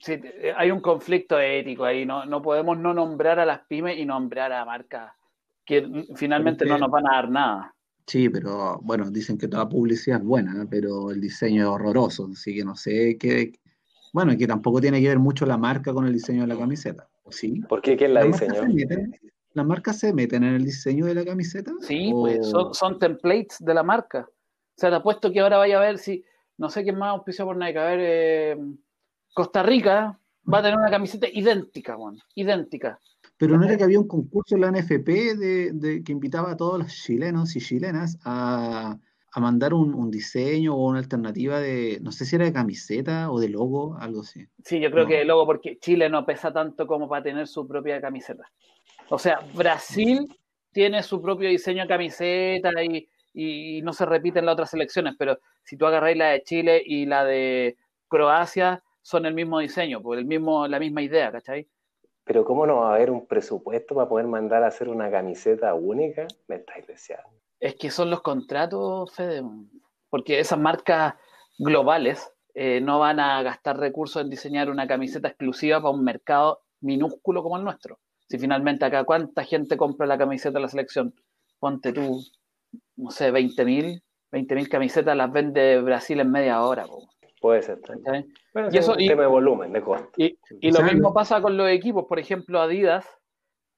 Sí, 0.00 0.14
eh, 0.24 0.52
hay 0.56 0.70
un 0.72 0.80
conflicto 0.80 1.38
ético 1.38 1.84
ahí, 1.84 2.04
no, 2.04 2.24
no 2.26 2.42
podemos 2.42 2.76
no 2.78 2.92
nombrar 2.92 3.38
a 3.38 3.44
las 3.46 3.60
pymes 3.68 3.98
y 3.98 4.04
nombrar 4.04 4.52
a 4.52 4.64
marcas 4.64 5.12
que 5.64 6.06
finalmente 6.16 6.66
no 6.66 6.76
nos 6.78 6.90
van 6.90 7.06
a 7.06 7.12
dar 7.14 7.30
nada. 7.30 7.74
Sí, 8.12 8.28
pero 8.28 8.78
bueno, 8.82 9.10
dicen 9.10 9.38
que 9.38 9.48
toda 9.48 9.66
publicidad 9.66 10.18
es 10.18 10.24
buena, 10.26 10.66
pero 10.68 11.10
el 11.10 11.18
diseño 11.18 11.62
es 11.62 11.68
horroroso, 11.70 12.28
así 12.30 12.54
que 12.54 12.62
no 12.62 12.76
sé 12.76 13.16
qué. 13.18 13.54
Bueno, 14.12 14.34
y 14.34 14.36
que 14.36 14.46
tampoco 14.46 14.82
tiene 14.82 15.00
que 15.00 15.08
ver 15.08 15.18
mucho 15.18 15.46
la 15.46 15.56
marca 15.56 15.94
con 15.94 16.06
el 16.06 16.12
diseño 16.12 16.42
de 16.42 16.48
la 16.48 16.58
camiseta, 16.58 17.08
¿o 17.22 17.32
sí? 17.32 17.62
¿Por 17.66 17.80
qué? 17.80 17.96
¿Quién 17.96 18.12
la 18.12 18.20
¿Las 18.20 18.28
marcas 18.28 18.66
diseñó? 18.66 19.12
las 19.54 19.66
marcas 19.66 19.98
se 19.98 20.12
meten 20.12 20.44
en 20.44 20.56
el 20.56 20.62
diseño 20.62 21.06
de 21.06 21.14
la 21.14 21.24
camiseta? 21.24 21.72
Sí, 21.80 22.12
¿O- 22.12 22.20
pues 22.20 22.46
son, 22.46 22.74
son 22.74 22.98
templates 22.98 23.56
de 23.64 23.72
la 23.72 23.82
marca. 23.82 24.28
O 24.28 24.74
sea, 24.76 24.90
te 24.90 24.96
apuesto 24.96 25.32
que 25.32 25.40
ahora 25.40 25.56
vaya 25.56 25.78
a 25.78 25.80
ver 25.80 25.96
si, 25.96 26.22
no 26.58 26.68
sé 26.68 26.82
quién 26.82 26.98
más 26.98 27.12
auspició 27.12 27.46
por 27.46 27.56
Nike, 27.56 27.78
a 27.78 27.84
ver, 27.84 27.98
eh, 28.02 28.58
Costa 29.32 29.62
Rica 29.62 30.20
va 30.52 30.58
a 30.58 30.62
tener 30.62 30.76
una 30.78 30.90
camiseta 30.90 31.28
idéntica, 31.32 31.94
Juan, 31.96 32.18
idéntica. 32.34 33.00
Pero 33.46 33.58
no 33.58 33.64
era 33.66 33.76
que 33.76 33.84
había 33.84 33.98
un 33.98 34.06
concurso 34.08 34.54
en 34.54 34.60
la 34.60 34.68
NFP 34.68 35.34
de, 35.36 35.72
de- 35.72 36.02
que 36.04 36.12
invitaba 36.12 36.52
a 36.52 36.56
todos 36.56 36.78
los 36.78 36.88
chilenos 36.94 37.56
y 37.56 37.60
chilenas 37.60 38.18
a, 38.24 38.96
a 39.32 39.40
mandar 39.40 39.74
un, 39.74 39.94
un 39.94 40.10
diseño 40.10 40.74
o 40.76 40.88
una 40.88 40.98
alternativa 41.00 41.58
de, 41.58 41.98
no 42.02 42.12
sé 42.12 42.24
si 42.24 42.36
era 42.36 42.44
de 42.44 42.52
camiseta 42.52 43.30
o 43.32 43.40
de 43.40 43.48
logo, 43.48 43.96
algo 43.98 44.20
así. 44.20 44.46
Sí, 44.64 44.78
yo 44.78 44.90
creo 44.90 45.04
No. 45.04 45.08
que 45.08 45.24
luego 45.24 45.44
porque 45.46 45.78
Chile 45.80 46.08
no 46.08 46.24
pesa 46.24 46.52
tanto 46.52 46.86
como 46.86 47.08
para 47.08 47.22
tener 47.24 47.48
su 47.48 47.66
propia 47.66 48.00
camiseta. 48.00 48.44
O 49.08 49.18
sea, 49.18 49.40
Brasil 49.54 50.26
tiene 50.72 51.02
su 51.02 51.20
propio 51.20 51.48
diseño 51.48 51.82
de 51.82 51.88
camiseta 51.88 52.70
y, 52.84 53.08
y 53.34 53.82
no 53.82 53.92
se 53.92 54.06
repite 54.06 54.38
en 54.38 54.46
las 54.46 54.52
otras 54.54 54.70
selecciones, 54.70 55.14
pero 55.18 55.38
si 55.64 55.76
tú 55.76 55.86
agarráis 55.86 56.16
la 56.16 56.28
de 56.30 56.42
Chile 56.42 56.82
y 56.84 57.06
la 57.06 57.24
de 57.24 57.76
Croacia, 58.08 58.82
son 59.02 59.26
el 59.26 59.34
mismo 59.34 59.58
diseño, 59.58 60.00
pues 60.00 60.20
el 60.20 60.26
mismo, 60.26 60.68
la 60.68 60.78
misma 60.78 61.02
idea, 61.02 61.32
¿cachai? 61.32 61.66
Pero 62.24 62.44
¿cómo 62.44 62.66
no 62.66 62.76
va 62.76 62.92
a 62.92 62.94
haber 62.94 63.10
un 63.10 63.26
presupuesto 63.26 63.94
para 63.94 64.08
poder 64.08 64.26
mandar 64.26 64.62
a 64.62 64.68
hacer 64.68 64.88
una 64.88 65.10
camiseta 65.10 65.74
única? 65.74 66.26
Me 66.46 66.56
estáis. 66.56 66.86
Es 67.58 67.74
que 67.76 67.90
son 67.90 68.10
los 68.10 68.22
contratos, 68.22 69.12
Fede, 69.14 69.42
porque 70.08 70.40
esas 70.40 70.58
marcas 70.58 71.14
globales 71.58 72.32
eh, 72.54 72.80
no 72.80 72.98
van 72.98 73.18
a 73.18 73.42
gastar 73.42 73.78
recursos 73.78 74.22
en 74.22 74.30
diseñar 74.30 74.70
una 74.70 74.86
camiseta 74.86 75.28
exclusiva 75.28 75.80
para 75.80 75.94
un 75.94 76.04
mercado 76.04 76.60
minúsculo 76.80 77.42
como 77.42 77.56
el 77.56 77.64
nuestro. 77.64 77.98
Si 78.28 78.38
finalmente 78.38 78.84
acá, 78.84 79.04
¿cuánta 79.04 79.44
gente 79.44 79.76
compra 79.76 80.06
la 80.06 80.18
camiseta 80.18 80.58
de 80.58 80.62
la 80.62 80.68
selección? 80.68 81.14
Ponte 81.58 81.92
tú, 81.92 82.22
no 82.96 83.10
sé, 83.10 83.32
20.000, 83.32 84.02
20.000 84.30 84.68
camisetas 84.68 85.16
las 85.16 85.30
vende 85.30 85.80
Brasil 85.80 86.20
en 86.20 86.30
media 86.30 86.62
hora. 86.62 86.86
po, 86.86 87.11
Puede 87.42 87.60
ser 87.62 87.80
también. 87.80 88.32
Bueno, 88.54 88.68
Y 88.72 88.78
eso- 88.78 88.92
es 88.92 88.96
un 88.98 89.02
y- 89.02 89.08
tema 89.08 89.22
de 89.22 89.28
volumen, 89.28 89.72
de 89.72 89.82
costo. 89.82 90.10
Y, 90.16 90.38
y 90.60 90.70
O 90.70 90.78
lo 90.80 90.84
mismo 90.84 91.12
pasa 91.12 91.42
con 91.42 91.56
los 91.56 91.68
equipos. 91.68 92.06
Por 92.08 92.18
ejemplo, 92.18 92.60
Adidas, 92.60 93.04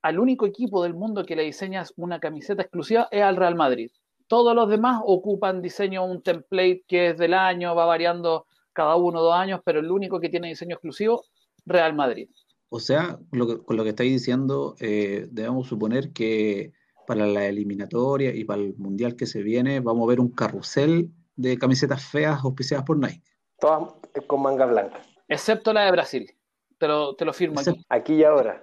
al 0.02 0.18
único 0.20 0.44
equipo 0.46 0.82
del 0.82 0.94
mundo 0.94 1.24
que 1.24 1.34
le 1.34 1.42
diseñas 1.44 1.92
una 1.96 2.20
camiseta 2.20 2.60
exclusiva 2.62 3.08
es 3.10 3.22
al 3.22 3.36
Real 3.36 3.54
Madrid. 3.56 3.90
Todos 4.28 4.54
los 4.54 4.68
demás 4.68 5.00
ocupan 5.04 5.62
diseño, 5.62 6.04
un 6.04 6.22
template 6.22 6.84
que 6.86 7.10
es 7.10 7.18
del 7.18 7.32
año, 7.34 7.74
va 7.74 7.86
variando 7.86 8.46
cada 8.74 8.96
uno 8.96 9.20
dos 9.22 9.34
años, 9.34 9.60
pero 9.64 9.80
el 9.80 9.90
único 9.90 10.20
que 10.20 10.28
tiene 10.28 10.48
diseño 10.48 10.74
exclusivo, 10.74 11.22
Real 11.64 11.94
Madrid. 11.94 12.28
O 12.68 12.80
sea, 12.80 13.18
lo 13.32 13.46
que- 13.46 13.58
con 13.64 13.76
lo 13.76 13.82
que 13.84 13.90
estáis 13.90 14.12
diciendo, 14.12 14.74
eh, 14.80 15.26
debemos 15.30 15.68
suponer 15.68 16.12
que 16.12 16.72
para 17.06 17.26
la 17.26 17.46
eliminatoria 17.46 18.34
y 18.34 18.44
para 18.44 18.60
el 18.62 18.74
mundial 18.76 19.14
que 19.16 19.26
se 19.26 19.42
viene, 19.42 19.80
vamos 19.80 20.04
a 20.04 20.08
ver 20.10 20.20
un 20.20 20.30
carrusel 20.30 21.10
de 21.36 21.58
camisetas 21.58 22.04
feas 22.04 22.42
auspiciadas 22.44 22.84
por 22.84 22.98
Nike. 22.98 23.22
Todas 23.64 23.94
con 24.26 24.42
manga 24.42 24.66
blanca. 24.66 25.00
Excepto 25.26 25.73
la 25.73 25.87
de 25.87 25.90
Brasil. 25.90 26.30
Te 26.76 26.87
lo, 26.87 27.14
te 27.16 27.25
lo 27.25 27.33
firmo 27.33 27.61
aquí. 27.61 27.83
Aquí 27.88 28.14
y 28.16 28.25
ahora. 28.25 28.62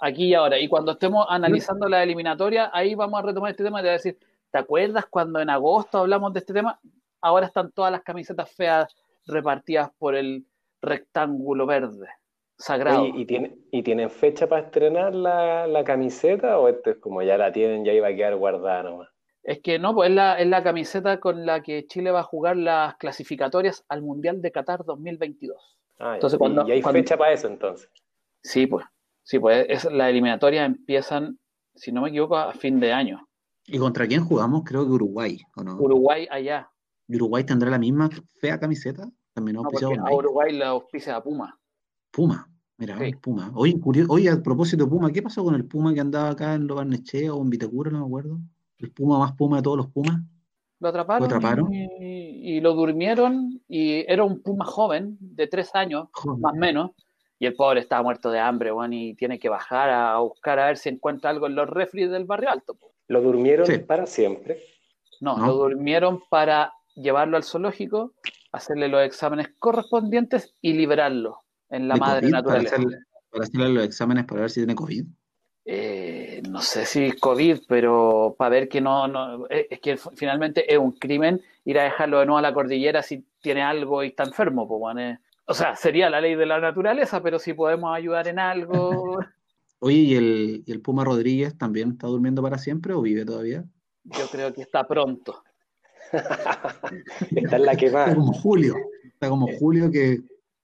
aquí 0.00 0.24
y 0.24 0.34
ahora. 0.34 0.58
Y 0.58 0.66
cuando 0.66 0.90
estemos 0.90 1.24
analizando 1.28 1.88
la 1.88 2.02
eliminatoria, 2.02 2.68
ahí 2.72 2.96
vamos 2.96 3.20
a 3.20 3.22
retomar 3.26 3.52
este 3.52 3.62
tema 3.62 3.78
y 3.78 3.82
te 3.82 3.86
voy 3.86 3.90
a 3.90 3.92
decir, 3.92 4.18
¿te 4.50 4.58
acuerdas 4.58 5.06
cuando 5.08 5.38
en 5.40 5.50
agosto 5.50 5.98
hablamos 5.98 6.32
de 6.32 6.40
este 6.40 6.52
tema? 6.52 6.80
Ahora 7.20 7.46
están 7.46 7.70
todas 7.70 7.92
las 7.92 8.02
camisetas 8.02 8.50
feas 8.50 8.92
repartidas 9.26 9.90
por 9.98 10.16
el 10.16 10.44
rectángulo 10.82 11.64
verde, 11.64 12.08
sagrado. 12.58 13.02
Oye, 13.02 13.12
¿y, 13.14 13.26
tiene- 13.26 13.56
¿Y 13.70 13.82
tienen 13.84 14.10
fecha 14.10 14.48
para 14.48 14.62
estrenar 14.62 15.14
la, 15.14 15.68
la 15.68 15.84
camiseta 15.84 16.58
o 16.58 16.66
esto 16.68 16.90
es 16.90 16.96
como 16.96 17.22
ya 17.22 17.38
la 17.38 17.52
tienen, 17.52 17.84
ya 17.84 17.92
iba 17.92 18.08
a 18.08 18.14
quedar 18.16 18.34
guardada 18.34 18.82
nomás? 18.82 19.08
Es 19.44 19.60
que 19.60 19.78
no, 19.78 19.94
pues 19.94 20.08
es 20.08 20.16
la, 20.16 20.38
es 20.40 20.48
la 20.48 20.62
camiseta 20.62 21.20
con 21.20 21.44
la 21.44 21.62
que 21.62 21.86
Chile 21.86 22.10
va 22.10 22.20
a 22.20 22.24
jugar 22.24 22.56
las 22.56 22.96
clasificatorias 22.96 23.84
al 23.88 24.00
Mundial 24.02 24.40
de 24.40 24.50
Qatar 24.50 24.84
2022. 24.86 25.78
Ah. 25.98 26.14
Entonces, 26.14 26.36
Y- 26.36 26.38
cuando- 26.38 26.66
y 26.66 26.72
hay 26.72 26.82
cuando- 26.82 26.98
fecha 27.00 27.16
para 27.18 27.32
eso 27.32 27.46
entonces. 27.48 27.90
Sí, 28.42 28.66
pues, 28.66 28.86
sí, 29.22 29.38
pues 29.38 29.66
es, 29.68 29.84
las 29.92 30.08
eliminatorias 30.08 30.64
empiezan, 30.66 31.38
si 31.74 31.92
no 31.92 32.00
me 32.02 32.08
equivoco, 32.08 32.36
a 32.36 32.52
fin 32.54 32.80
de 32.80 32.92
año. 32.92 33.28
¿Y 33.66 33.78
contra 33.78 34.06
quién 34.06 34.24
jugamos? 34.24 34.62
Creo 34.64 34.84
que 34.86 34.92
Uruguay, 34.92 35.38
¿o 35.56 35.62
no? 35.62 35.76
Uruguay 35.76 36.26
allá. 36.30 36.70
¿Y 37.06 37.16
Uruguay 37.16 37.44
tendrá 37.44 37.70
la 37.70 37.78
misma 37.78 38.08
fea 38.40 38.58
camiseta? 38.58 39.08
También 39.34 39.56
No, 39.56 39.62
porque 39.62 39.84
por 39.84 39.98
a. 39.98 40.14
Uruguay 40.14 40.52
la 40.56 40.68
auspicia 40.68 41.16
a 41.16 41.22
Puma. 41.22 41.58
Puma, 42.10 42.48
mira, 42.78 42.98
Sí. 42.98 43.12
Puma. 43.14 43.50
Oye, 43.54 43.78
curio- 43.80 44.06
oye, 44.08 44.30
a 44.30 44.42
propósito 44.42 44.84
de 44.84 44.90
Puma, 44.90 45.10
¿qué 45.12 45.20
pasó 45.22 45.44
con 45.44 45.54
el 45.54 45.66
Puma 45.66 45.92
que 45.92 46.00
andaba 46.00 46.30
acá 46.30 46.54
en 46.54 46.66
Lo 46.66 46.76
Barnechea 46.76 47.34
o 47.34 47.42
en 47.42 47.50
Vitacura, 47.50 47.90
no 47.90 48.00
me 48.00 48.06
acuerdo? 48.06 48.38
El 48.84 48.92
Puma 48.92 49.18
más 49.18 49.32
Puma 49.32 49.58
de 49.58 49.62
todos 49.62 49.76
los 49.76 49.88
Pumas. 49.88 50.20
Lo 50.80 50.88
atraparon, 50.88 51.28
¿Lo 51.28 51.36
atraparon? 51.36 51.72
Y, 51.72 52.56
y 52.56 52.60
lo 52.60 52.74
durmieron 52.74 53.62
y 53.68 54.04
era 54.06 54.22
un 54.22 54.42
puma 54.42 54.66
joven 54.66 55.16
de 55.18 55.46
tres 55.46 55.74
años, 55.74 56.08
más 56.38 56.52
o 56.52 56.56
menos, 56.56 56.90
y 57.38 57.46
el 57.46 57.54
pobre 57.54 57.80
estaba 57.80 58.02
muerto 58.02 58.30
de 58.30 58.38
hambre, 58.38 58.70
bueno, 58.70 58.94
y 58.94 59.14
tiene 59.14 59.38
que 59.38 59.48
bajar 59.48 59.90
a 59.90 60.18
buscar 60.18 60.58
a 60.58 60.66
ver 60.66 60.76
si 60.76 60.90
encuentra 60.90 61.30
algo 61.30 61.46
en 61.46 61.54
los 61.54 61.68
refri 61.68 62.06
del 62.06 62.26
barrio 62.26 62.50
alto. 62.50 62.76
¿Lo 63.08 63.22
durmieron 63.22 63.66
para 63.86 64.06
siempre? 64.06 64.62
No, 65.20 65.38
lo 65.38 65.54
durmieron 65.54 66.20
para 66.28 66.72
llevarlo 66.94 67.36
al 67.36 67.44
zoológico, 67.44 68.12
hacerle 68.52 68.88
los 68.88 69.02
exámenes 69.02 69.48
correspondientes 69.58 70.54
y 70.60 70.74
liberarlo 70.74 71.38
en 71.70 71.88
la 71.88 71.96
madre 71.96 72.28
naturaleza. 72.28 72.76
Para 73.30 73.44
hacerle, 73.44 73.68
los 73.70 73.84
exámenes 73.84 74.26
para 74.26 74.42
ver 74.42 74.50
si 74.50 74.60
tiene 74.60 74.74
COVID. 74.74 75.04
Eh, 75.66 76.42
no 76.48 76.60
sé 76.60 76.84
si 76.84 77.12
COVID, 77.12 77.60
pero 77.66 78.34
para 78.36 78.50
ver 78.50 78.68
que 78.68 78.82
no, 78.82 79.08
no, 79.08 79.46
eh, 79.48 79.66
es 79.70 79.80
que 79.80 79.96
finalmente 79.96 80.70
es 80.70 80.78
un 80.78 80.92
crimen 80.92 81.40
ir 81.64 81.78
a 81.78 81.84
dejarlo 81.84 82.20
de 82.20 82.26
nuevo 82.26 82.38
a 82.38 82.42
la 82.42 82.52
cordillera 82.52 83.02
si 83.02 83.24
tiene 83.40 83.62
algo 83.62 84.04
y 84.04 84.08
está 84.08 84.24
enfermo. 84.24 84.68
Pues, 84.68 84.78
bueno, 84.78 85.18
o 85.46 85.54
sea, 85.54 85.74
sería 85.74 86.10
la 86.10 86.20
ley 86.20 86.34
de 86.34 86.46
la 86.46 86.60
naturaleza, 86.60 87.22
pero 87.22 87.38
si 87.38 87.54
podemos 87.54 87.94
ayudar 87.94 88.28
en 88.28 88.38
algo. 88.38 89.18
Oye, 89.80 89.96
¿y 89.96 90.14
el, 90.14 90.62
¿y 90.66 90.72
el 90.72 90.80
Puma 90.80 91.04
Rodríguez 91.04 91.56
también 91.56 91.92
está 91.92 92.06
durmiendo 92.06 92.42
para 92.42 92.58
siempre 92.58 92.94
o 92.94 93.02
vive 93.02 93.24
todavía? 93.24 93.64
Yo 94.04 94.26
creo 94.30 94.52
que 94.52 94.62
está 94.62 94.86
pronto. 94.86 95.44
está 97.36 97.56
en 97.56 97.64
la 97.64 97.76
que 97.76 97.90
va. 97.90 98.04
Está 98.04 98.16
como 98.16 98.32
Julio. 98.32 98.76
Está 99.04 99.28
como 99.28 99.46
Julio 99.58 99.90
que 99.90 100.20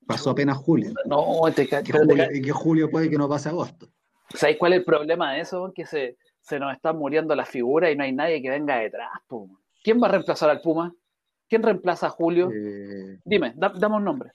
pasó 0.07 0.31
apenas 0.31 0.59
Julio. 0.59 0.93
No, 1.07 1.41
te, 1.55 1.67
que 1.67 1.93
Julio, 1.93 2.27
y 2.33 2.43
que 2.43 2.53
Julio 2.53 2.91
puede 2.91 3.09
que 3.09 3.17
no 3.17 3.29
pase 3.29 3.49
agosto. 3.49 3.89
¿Sabes 4.35 4.57
cuál 4.59 4.73
es 4.73 4.81
el 4.81 4.85
problema 4.85 5.33
de 5.33 5.41
eso? 5.41 5.73
Que 5.75 5.87
se, 5.87 6.17
se 6.41 6.59
nos 6.59 6.73
están 6.75 6.97
muriendo 6.97 7.35
las 7.35 7.49
figuras 7.49 7.93
y 7.93 7.97
no 7.97 8.05
hay 8.05 8.13
nadie 8.13 8.43
que 8.43 8.51
venga 8.51 8.79
detrás. 8.79 9.11
¿Quién 9.83 10.01
va 10.01 10.09
a 10.09 10.11
reemplazar 10.11 10.51
al 10.51 10.61
Puma? 10.61 10.95
¿Quién 11.49 11.63
reemplaza 11.63 12.07
a 12.07 12.11
Julio? 12.11 12.51
Eh, 12.51 13.19
Dime, 13.25 13.53
dame 13.57 13.97
un 13.97 14.05
nombre. 14.05 14.33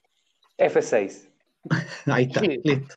F6. 0.58 1.30
Ahí 2.08 2.26
está, 2.26 2.42
listo. 2.42 2.96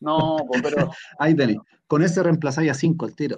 No, 0.00 0.36
pero. 0.62 0.90
Ahí 1.18 1.34
tenés. 1.34 1.56
Con 1.86 2.02
ese 2.02 2.22
reemplazáis 2.22 2.70
a 2.70 2.74
5 2.74 3.06
el 3.06 3.16
tiro. 3.16 3.36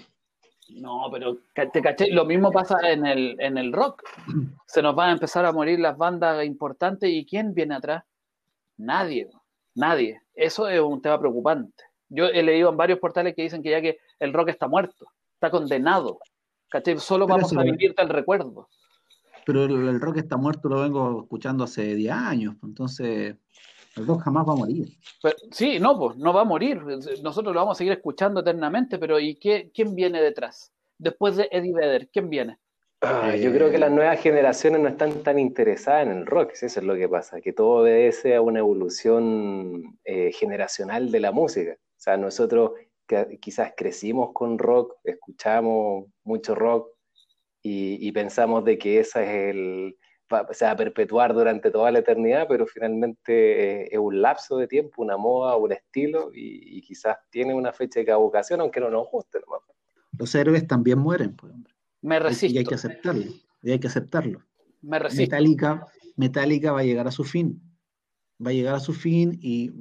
No, 0.71 1.09
pero 1.11 1.39
te 1.55 1.81
caché, 1.81 2.11
lo 2.11 2.25
mismo 2.25 2.51
pasa 2.51 2.77
en 2.91 3.07
el, 3.07 3.37
en 3.39 3.57
el 3.57 3.73
rock. 3.73 4.03
Se 4.67 4.83
nos 4.83 4.95
van 4.95 5.11
a 5.11 5.13
empezar 5.13 5.45
a 5.45 5.53
morir 5.53 5.79
las 5.79 5.97
bandas 5.97 6.45
importantes 6.45 7.11
y 7.11 7.25
¿quién 7.25 7.55
viene 7.55 7.77
atrás? 7.77 8.05
Nadie, 8.77 9.31
nadie. 9.75 10.21
Eso 10.35 10.69
es 10.69 10.81
un 10.81 11.01
tema 11.01 11.19
preocupante. 11.19 11.85
Yo 12.09 12.27
he 12.27 12.43
leído 12.43 12.71
en 12.71 12.77
varios 12.77 12.99
portales 12.99 13.35
que 13.35 13.43
dicen 13.43 13.63
que 13.63 13.71
ya 13.71 13.81
que 13.81 13.99
el 14.19 14.33
rock 14.33 14.49
está 14.49 14.69
muerto, 14.69 15.07
está 15.35 15.51
condenado. 15.51 16.19
¿Caché? 16.71 16.99
Solo 16.99 17.27
vamos 17.27 17.57
a 17.57 17.63
vivir 17.63 17.95
el 17.97 18.09
recuerdo. 18.09 18.69
Pero 19.47 19.65
el, 19.65 20.01
rock 20.01 20.19
está 20.19 20.37
muerto, 20.37 20.69
lo 20.69 20.83
vengo 20.83 21.23
escuchando 21.23 21.65
hace 21.65 21.95
10 21.95 22.13
años, 22.13 22.57
entonces 22.63 23.35
el 23.97 24.07
rock 24.07 24.23
jamás 24.23 24.47
va 24.47 24.53
a 24.53 24.57
morir. 24.57 24.89
sí, 25.51 25.79
no, 25.79 25.99
pues 25.99 26.17
no 26.19 26.35
va 26.35 26.43
a 26.43 26.45
morir. 26.45 26.83
Nosotros 27.23 27.55
lo 27.55 27.61
vamos 27.61 27.77
a 27.77 27.79
seguir 27.79 27.95
escuchando 27.95 28.41
eternamente, 28.41 28.99
pero 28.99 29.19
¿y 29.19 29.37
qué, 29.37 29.71
quién 29.73 29.95
viene 29.95 30.21
detrás? 30.21 30.71
Después 30.99 31.37
de 31.37 31.49
Eddie 31.51 31.73
Vedder, 31.73 32.09
¿quién 32.13 32.29
viene? 32.29 32.59
Ah, 33.01 33.37
yo 33.37 33.53
creo 33.53 33.71
que 33.71 33.79
las 33.79 33.93
nuevas 33.93 34.21
generaciones 34.21 34.81
no 34.81 34.89
están 34.89 35.23
tan 35.23 35.39
interesadas 35.39 36.07
en 36.07 36.13
el 36.13 36.27
rock, 36.27 36.51
eso 36.61 36.67
es 36.67 36.85
lo 36.85 36.97
que 36.97 37.09
pasa, 37.09 37.41
que 37.41 37.53
todo 37.53 37.83
obedece 37.83 38.35
a 38.35 38.41
una 38.41 38.59
evolución 38.59 39.99
eh, 40.05 40.33
generacional 40.33 41.11
de 41.13 41.21
la 41.21 41.31
música. 41.31 41.77
O 41.99 42.01
sea, 42.01 42.17
nosotros 42.17 42.73
que 43.09 43.39
quizás 43.41 43.73
crecimos 43.77 44.31
con 44.33 44.57
rock, 44.57 44.95
escuchamos 45.03 46.07
mucho 46.23 46.55
rock 46.55 46.89
y, 47.61 48.11
pensamos 48.13 48.65
de 48.65 48.79
que 48.79 49.01
esa 49.01 49.23
es 49.23 49.55
el, 49.55 49.97
se 50.53 50.65
va 50.65 50.71
a 50.71 50.77
perpetuar 50.77 51.35
durante 51.35 51.71
toda 51.71 51.91
la 51.91 51.99
eternidad, 51.99 52.47
pero 52.49 52.67
finalmente 52.67 53.93
es 53.93 53.99
un 53.99 54.23
lapso 54.23 54.57
de 54.59 54.69
tiempo, 54.69 55.03
una 55.03 55.17
moda, 55.17 55.57
un 55.57 55.73
estilo 55.73 56.31
y, 56.33 56.81
quizás 56.83 57.17
tiene 57.31 57.53
una 57.53 57.73
fecha 57.73 58.01
de 58.01 58.07
caducación, 58.07 58.61
aunque 58.61 58.81
no 58.81 58.91
nos 58.91 59.11
guste. 59.11 59.41
Los 60.17 60.35
héroes 60.35 60.67
también 60.67 60.99
mueren, 60.99 61.35
pues, 61.35 61.53
hombre. 61.53 61.75
Me 62.01 62.21
resisto. 62.21 62.55
Y 62.55 62.59
hay 62.59 62.65
que 62.65 62.75
aceptarlo. 62.77 63.25
Y 63.63 63.73
hay 63.73 63.81
que 63.81 63.89
aceptarlo. 63.89 64.43
Me 64.83 64.99
resisto. 64.99 65.23
Metallica, 65.23 65.87
Metallica 66.17 66.73
va 66.73 66.81
a 66.81 66.85
llegar 66.85 67.09
a 67.09 67.11
su 67.11 67.25
fin. 67.25 67.61
Va 68.45 68.51
a 68.51 68.55
llegar 68.55 68.75
a 68.75 68.81
su 68.81 68.93
fin 68.93 69.39
y 69.43 69.73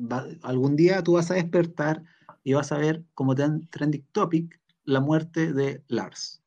algún 0.41 0.75
día 0.75 1.03
tú 1.03 1.13
vas 1.13 1.29
a 1.29 1.35
despertar 1.35 2.03
y 2.43 2.53
vas 2.53 2.71
a 2.71 2.77
ver 2.77 3.03
como 3.13 3.35
trending 3.35 4.05
topic 4.11 4.59
la 4.83 4.99
muerte 4.99 5.53
de 5.53 5.83
Lars. 5.87 6.41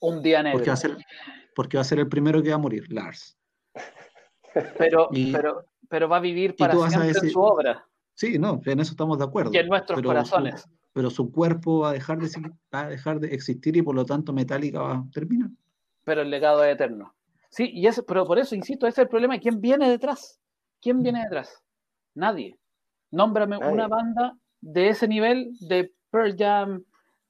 Un 0.00 0.22
día 0.22 0.42
negro. 0.42 0.58
Porque 0.58 0.70
va 0.70 0.74
a 0.74 0.76
ser, 0.76 0.96
porque 1.54 1.76
va 1.76 1.80
a 1.80 1.84
ser 1.84 2.00
el 2.00 2.08
primero 2.08 2.42
que 2.42 2.50
va 2.50 2.56
a 2.56 2.58
morir, 2.58 2.92
Lars. 2.92 3.38
Pero, 4.78 5.08
pero, 5.30 5.66
pero 5.88 6.08
va 6.08 6.16
a 6.16 6.20
vivir 6.20 6.56
para 6.56 6.74
siempre 6.88 7.10
en 7.10 7.30
su 7.30 7.40
obra. 7.40 7.86
Sí, 8.14 8.36
no, 8.38 8.60
en 8.64 8.80
eso 8.80 8.90
estamos 8.90 9.18
de 9.18 9.24
acuerdo. 9.24 9.52
Y 9.52 9.58
en 9.58 9.68
nuestros 9.68 10.02
corazones. 10.02 10.68
pero 10.92 11.08
su 11.10 11.30
cuerpo 11.30 11.80
va 11.80 11.90
a, 11.90 11.92
dejar 11.92 12.18
de, 12.18 12.28
va 12.74 12.80
a 12.80 12.88
dejar 12.88 13.20
de 13.20 13.28
existir 13.28 13.76
y 13.76 13.82
por 13.82 13.94
lo 13.94 14.04
tanto 14.04 14.32
Metallica 14.32 14.80
va 14.80 14.94
a 14.94 15.04
terminar. 15.12 15.50
Pero 16.02 16.22
el 16.22 16.30
legado 16.30 16.64
es 16.64 16.74
eterno. 16.74 17.14
Sí, 17.50 17.70
y 17.72 17.86
ese, 17.86 18.02
pero 18.02 18.26
por 18.26 18.40
eso, 18.40 18.56
insisto, 18.56 18.88
ese 18.88 19.02
es 19.02 19.04
el 19.04 19.08
problema. 19.08 19.38
¿Quién 19.38 19.60
viene 19.60 19.88
detrás? 19.88 20.37
¿Quién 20.80 21.02
viene 21.02 21.22
detrás? 21.22 21.62
Nadie. 22.14 22.58
Nómbrame 23.10 23.56
una 23.58 23.88
banda 23.88 24.36
de 24.60 24.88
ese 24.88 25.08
nivel 25.08 25.52
de 25.60 25.92
Pearl 26.10 26.36
Jam, 26.36 26.84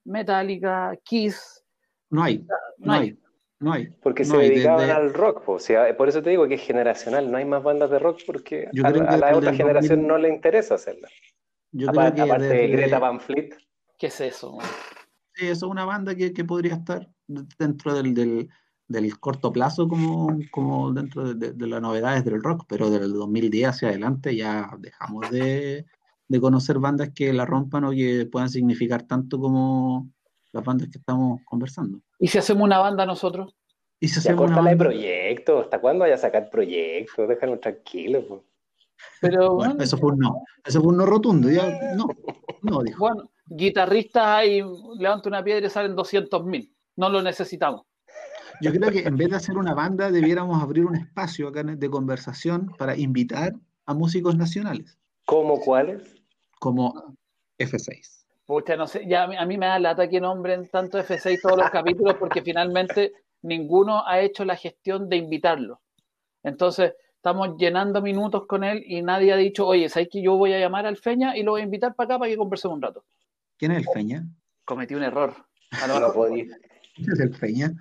Metallica, 0.04 0.92
Kiss. 1.04 1.62
No 2.10 2.22
hay, 2.22 2.46
no, 2.78 2.92
hay. 2.92 3.18
No 3.60 3.72
hay. 3.72 3.88
Porque 4.02 4.24
se 4.24 4.36
dedicaban 4.36 4.90
al 4.90 5.12
rock, 5.12 5.48
o 5.48 5.58
sea, 5.58 5.96
por 5.96 6.08
eso 6.08 6.22
te 6.22 6.30
digo 6.30 6.46
que 6.46 6.54
es 6.54 6.62
generacional, 6.62 7.30
no 7.30 7.38
hay 7.38 7.44
más 7.44 7.62
bandas 7.62 7.90
de 7.90 7.98
rock 7.98 8.20
porque 8.24 8.68
a, 8.84 8.90
la 9.16 9.36
otra 9.36 9.52
generación 9.52 10.06
no 10.06 10.16
le 10.16 10.28
interesa 10.28 10.76
hacerla. 10.76 11.08
Yo 11.72 11.90
aparte, 11.90 12.22
creo 12.22 12.38
que 12.38 12.44
de 12.44 12.68
Greta 12.68 12.98
Van 12.98 13.20
Fleet. 13.20 13.54
¿Qué 13.98 14.06
es 14.06 14.20
eso? 14.20 14.58
Sí, 15.34 15.46
eso 15.46 15.66
es 15.66 15.70
una 15.70 15.84
banda 15.84 16.14
que, 16.14 16.30
podría 16.44 16.74
estar 16.74 17.08
dentro 17.58 17.94
del, 17.94 18.14
del, 18.14 18.48
corto 19.20 19.52
plazo 19.52 19.88
como, 19.88 20.38
como 20.50 20.92
dentro 20.92 21.34
de, 21.34 21.52
de, 21.52 21.66
las 21.66 21.82
novedades 21.82 22.24
del 22.24 22.42
rock, 22.42 22.64
pero 22.68 22.90
del 22.90 23.12
2010 23.12 23.68
hacia 23.68 23.88
adelante 23.88 24.34
ya 24.34 24.70
dejamos 24.78 25.30
de, 25.30 25.86
de 26.28 26.40
conocer 26.40 26.78
bandas 26.78 27.10
que 27.14 27.32
la 27.32 27.44
rompan 27.44 27.84
o 27.84 27.90
que 27.90 28.26
puedan 28.30 28.48
significar 28.48 29.02
tanto 29.02 29.38
como 29.38 30.10
las 30.52 30.64
bandas 30.64 30.88
que 30.88 30.98
estamos 30.98 31.40
conversando. 31.44 32.00
¿Y 32.18 32.28
si 32.28 32.38
hacemos 32.38 32.64
una 32.64 32.78
banda 32.78 33.04
nosotros? 33.06 33.54
¿Y 34.00 34.08
si 34.08 34.20
hacemos 34.20 34.46
una 34.46 34.60
banda? 34.60 34.84
proyecto, 34.84 35.60
¿hasta 35.60 35.80
cuándo 35.80 36.02
vaya 36.02 36.14
a 36.14 36.18
sacar 36.18 36.50
proyectos? 36.50 37.28
Déjanos 37.28 37.60
tranquilos. 37.60 38.24
Pero 39.20 39.54
bueno, 39.54 39.76
eso 39.80 39.96
fue 39.96 40.12
un 40.12 40.18
no, 40.18 40.42
eso 40.64 40.80
fue 40.80 40.90
un 40.90 40.98
no 40.98 41.06
rotundo, 41.06 41.50
ya 41.50 41.94
no, 41.94 42.06
no 42.62 42.82
dijo. 42.82 42.98
Bueno, 42.98 43.30
guitarristas 43.46 44.24
ahí, 44.24 44.62
levanta 44.98 45.28
una 45.28 45.42
piedra 45.42 45.66
y 45.66 45.70
salen 45.70 45.94
200 45.94 46.44
mil, 46.44 46.74
no 46.96 47.08
lo 47.08 47.22
necesitamos. 47.22 47.82
Yo 48.60 48.72
creo 48.72 48.90
que 48.90 49.00
en 49.00 49.16
vez 49.16 49.30
de 49.30 49.36
hacer 49.36 49.56
una 49.56 49.74
banda, 49.74 50.10
debiéramos 50.10 50.62
abrir 50.62 50.84
un 50.84 50.96
espacio 50.96 51.48
acá 51.48 51.62
de 51.62 51.90
conversación 51.90 52.72
para 52.78 52.96
invitar 52.96 53.54
a 53.86 53.94
músicos 53.94 54.36
nacionales. 54.36 54.98
¿Cómo 55.24 55.60
cuáles? 55.60 56.18
como 56.58 57.16
F6. 57.58 58.24
Pucha, 58.44 58.76
no 58.76 58.86
sé, 58.86 59.06
ya 59.06 59.24
a 59.24 59.46
mí 59.46 59.58
me 59.58 59.66
da 59.66 59.78
lata 59.78 60.08
que 60.08 60.20
nombren 60.20 60.68
tanto 60.68 60.98
F6 60.98 61.40
todos 61.42 61.58
los 61.58 61.70
capítulos 61.70 62.16
porque 62.18 62.42
finalmente 62.42 63.12
ninguno 63.42 64.06
ha 64.06 64.20
hecho 64.20 64.44
la 64.44 64.56
gestión 64.56 65.08
de 65.08 65.16
invitarlo. 65.16 65.80
Entonces, 66.42 66.94
estamos 67.16 67.56
llenando 67.58 68.00
minutos 68.00 68.46
con 68.46 68.64
él 68.64 68.82
y 68.86 69.02
nadie 69.02 69.32
ha 69.32 69.36
dicho, 69.36 69.66
oye, 69.66 69.88
¿sabes 69.88 70.08
que 70.10 70.22
yo 70.22 70.36
voy 70.36 70.54
a 70.54 70.58
llamar 70.58 70.86
al 70.86 70.96
Feña 70.96 71.36
y 71.36 71.42
lo 71.42 71.52
voy 71.52 71.60
a 71.60 71.64
invitar 71.64 71.94
para 71.94 72.06
acá 72.06 72.18
para 72.18 72.30
que 72.30 72.38
conversemos 72.38 72.76
un 72.76 72.82
rato? 72.82 73.04
¿Quién 73.58 73.72
es 73.72 73.78
el 73.78 73.86
Feña? 73.92 74.24
Cometí 74.64 74.94
un 74.94 75.02
error. 75.02 75.34
¿Quién 76.94 77.12
es 77.12 77.20
el 77.20 77.34
Feña? 77.34 77.72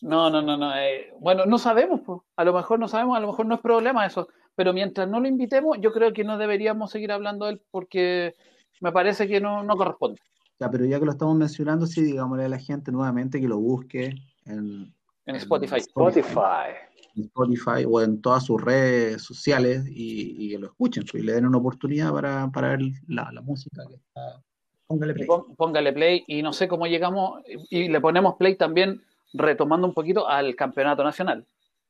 No, 0.00 0.30
no, 0.30 0.42
no, 0.42 0.56
no. 0.56 0.76
Eh, 0.76 1.12
bueno, 1.20 1.46
no 1.46 1.58
sabemos, 1.58 2.00
pues. 2.04 2.20
A 2.36 2.44
lo 2.44 2.52
mejor 2.52 2.78
no 2.78 2.88
sabemos, 2.88 3.16
a 3.16 3.20
lo 3.20 3.28
mejor 3.28 3.46
no 3.46 3.54
es 3.54 3.60
problema 3.60 4.06
eso 4.06 4.28
pero 4.54 4.72
mientras 4.72 5.08
no 5.08 5.20
lo 5.20 5.28
invitemos, 5.28 5.78
yo 5.80 5.92
creo 5.92 6.12
que 6.12 6.24
no 6.24 6.38
deberíamos 6.38 6.90
seguir 6.90 7.12
hablando 7.12 7.46
de 7.46 7.52
él 7.52 7.62
porque 7.70 8.34
me 8.80 8.92
parece 8.92 9.26
que 9.26 9.40
no, 9.40 9.62
no 9.62 9.76
corresponde. 9.76 10.20
Ya, 10.58 10.70
pero 10.70 10.84
ya 10.84 10.98
que 10.98 11.06
lo 11.06 11.12
estamos 11.12 11.36
mencionando, 11.36 11.86
sí, 11.86 12.02
digámosle 12.02 12.44
a 12.44 12.48
la 12.48 12.58
gente 12.58 12.92
nuevamente 12.92 13.40
que 13.40 13.48
lo 13.48 13.58
busque 13.58 14.14
en, 14.44 14.94
en 15.26 15.36
Spotify. 15.36 15.76
Spotify. 15.76 16.74
En 17.16 17.24
Spotify 17.24 17.84
o 17.86 18.00
en 18.00 18.20
todas 18.20 18.44
sus 18.44 18.62
redes 18.62 19.22
sociales 19.22 19.84
y, 19.88 20.50
que 20.50 20.58
lo 20.58 20.66
escuchen 20.68 21.04
pues, 21.10 21.22
y 21.22 21.26
le 21.26 21.32
den 21.32 21.46
una 21.46 21.58
oportunidad 21.58 22.12
para, 22.12 22.50
para 22.50 22.68
ver 22.68 22.80
la, 23.08 23.30
la, 23.32 23.40
música 23.40 23.82
que 23.88 23.94
está. 23.96 24.42
Póngale 24.86 25.14
play. 25.14 25.28
Póngale 25.56 25.92
play 25.92 26.24
y 26.26 26.42
no 26.42 26.52
sé 26.52 26.68
cómo 26.68 26.86
llegamos 26.86 27.42
y 27.70 27.88
le 27.88 28.00
ponemos 28.00 28.36
play 28.36 28.56
también 28.56 29.02
retomando 29.32 29.86
un 29.86 29.94
poquito 29.94 30.28
al 30.28 30.54
campeonato 30.54 31.02
nacional. 31.04 31.46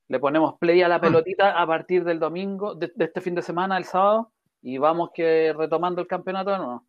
Le 0.08 0.18
ponemos 0.18 0.58
play 0.58 0.82
a 0.82 0.88
la 0.88 0.96
ah. 0.96 1.00
pelotita 1.00 1.60
a 1.60 1.66
partir 1.66 2.04
del 2.04 2.18
domingo, 2.18 2.74
de, 2.74 2.92
este 2.98 3.20
fin 3.20 3.34
de 3.34 3.42
semana, 3.42 3.76
el 3.76 3.84
sábado, 3.84 4.32
y 4.60 4.78
vamos 4.78 5.10
que 5.14 5.52
retomando 5.56 6.00
el 6.00 6.06
campeonato 6.06 6.56
no. 6.58 6.86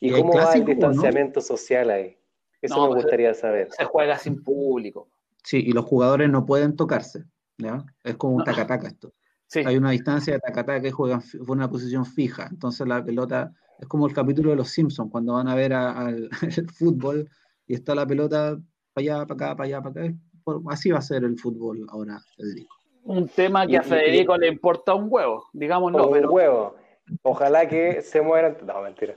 ¿Y, 0.00 0.10
cómo 0.10 0.34
va 0.34 0.52
el 0.52 0.64
distanciamiento 0.64 1.40
social 1.40 1.90
ahí? 1.90 2.18
Eso 2.60 2.82
me 2.82 2.88
pues, 2.88 3.04
gustaría 3.04 3.32
saber. 3.34 3.68
Se 3.70 3.84
juega 3.84 4.18
sin 4.18 4.42
público. 4.42 5.08
Sí, 5.42 5.62
y 5.64 5.72
los 5.72 5.84
jugadores 5.84 6.28
no 6.28 6.44
pueden 6.44 6.76
tocarse. 6.76 7.24
¿ya? 7.58 7.84
Es 8.02 8.16
como 8.16 8.36
un 8.36 8.44
tacataca 8.44 8.88
esto. 8.88 9.12
Sí. 9.46 9.62
Hay 9.64 9.76
una 9.76 9.92
distancia 9.92 10.34
de 10.34 10.40
tacatá 10.40 10.80
que 10.80 10.90
juegan 10.90 11.22
por 11.46 11.56
una 11.56 11.70
posición 11.70 12.04
fija. 12.04 12.48
Entonces 12.50 12.86
la 12.86 13.04
pelota 13.04 13.52
es 13.78 13.86
como 13.86 14.06
el 14.06 14.14
capítulo 14.14 14.50
de 14.50 14.56
los 14.56 14.70
Simpsons, 14.70 15.10
cuando 15.10 15.34
van 15.34 15.48
a 15.48 15.54
ver 15.54 15.72
al 15.74 16.28
fútbol 16.74 17.30
y 17.66 17.74
está 17.74 17.94
la 17.94 18.06
pelota 18.06 18.58
para 18.96 19.04
allá, 19.18 19.26
para 19.26 19.34
acá, 19.34 19.56
para 19.56 19.66
allá, 19.66 19.82
para 19.82 20.00
acá. 20.06 20.14
Por- 20.44 20.62
Así 20.70 20.90
va 20.90 20.98
a 20.98 21.02
ser 21.02 21.24
el 21.24 21.38
fútbol 21.38 21.86
ahora, 21.90 22.18
Federico. 22.36 22.74
Un 23.04 23.28
tema 23.28 23.66
que 23.66 23.74
Y- 23.74 23.76
a 23.76 23.80
y- 23.80 23.84
Federico 23.84 24.36
le 24.36 24.48
importa 24.48 24.94
un 24.94 25.06
huevo, 25.10 25.44
digámoslo, 25.52 26.06
un 26.06 26.12
pero 26.12 26.30
huevo. 26.32 26.74
Ojalá 27.22 27.68
que 27.68 28.00
se 28.02 28.20
mueran. 28.22 28.56
No, 28.66 28.80
mentira. 28.82 29.14